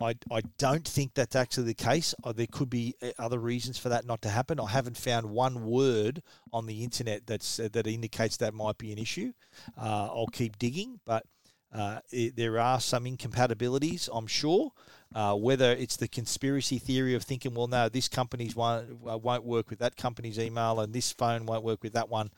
[0.00, 2.14] I, I don't think that's actually the case.
[2.24, 4.58] Uh, There could be uh, other reasons for that not to happen.
[4.58, 6.22] I haven't found one word
[6.52, 9.32] on the internet that's uh, that indicates that might be an issue.
[9.78, 11.24] Uh, I'll keep digging, but
[11.72, 14.72] uh, it, there are some incompatibilities, I'm sure.
[15.14, 19.68] Uh, whether it's the conspiracy theory of thinking, well, no, this company's uh, won't work
[19.68, 22.30] with that company's email, and this phone won't work with that one.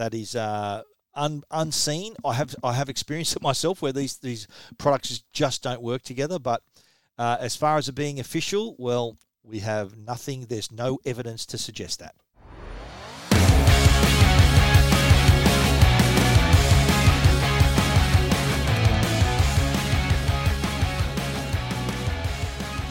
[0.00, 0.80] That is uh,
[1.14, 2.14] un, unseen.
[2.24, 4.48] I have I have experienced it myself where these these
[4.78, 6.38] products just don't work together.
[6.38, 6.62] But
[7.18, 10.46] uh, as far as it being official, well, we have nothing.
[10.46, 12.14] There's no evidence to suggest that.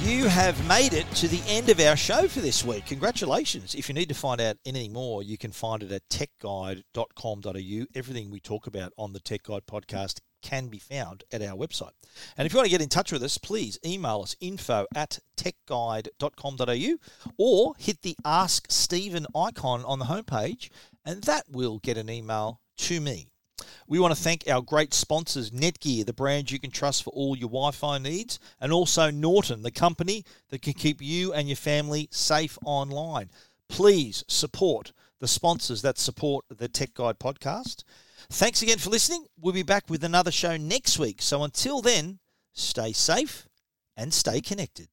[0.09, 2.87] You have made it to the end of our show for this week.
[2.87, 3.75] Congratulations.
[3.75, 7.85] If you need to find out anything more, you can find it at techguide.com.au.
[7.93, 11.91] Everything we talk about on the Tech Guide podcast can be found at our website.
[12.35, 15.19] And if you want to get in touch with us, please email us info at
[15.37, 16.95] techguide.com.au
[17.37, 20.71] or hit the Ask Stephen icon on the homepage,
[21.05, 23.27] and that will get an email to me.
[23.87, 27.35] We want to thank our great sponsors, Netgear, the brand you can trust for all
[27.35, 31.55] your Wi Fi needs, and also Norton, the company that can keep you and your
[31.55, 33.29] family safe online.
[33.67, 37.83] Please support the sponsors that support the Tech Guide podcast.
[38.31, 39.25] Thanks again for listening.
[39.39, 41.21] We'll be back with another show next week.
[41.21, 42.19] So until then,
[42.53, 43.47] stay safe
[43.97, 44.89] and stay connected.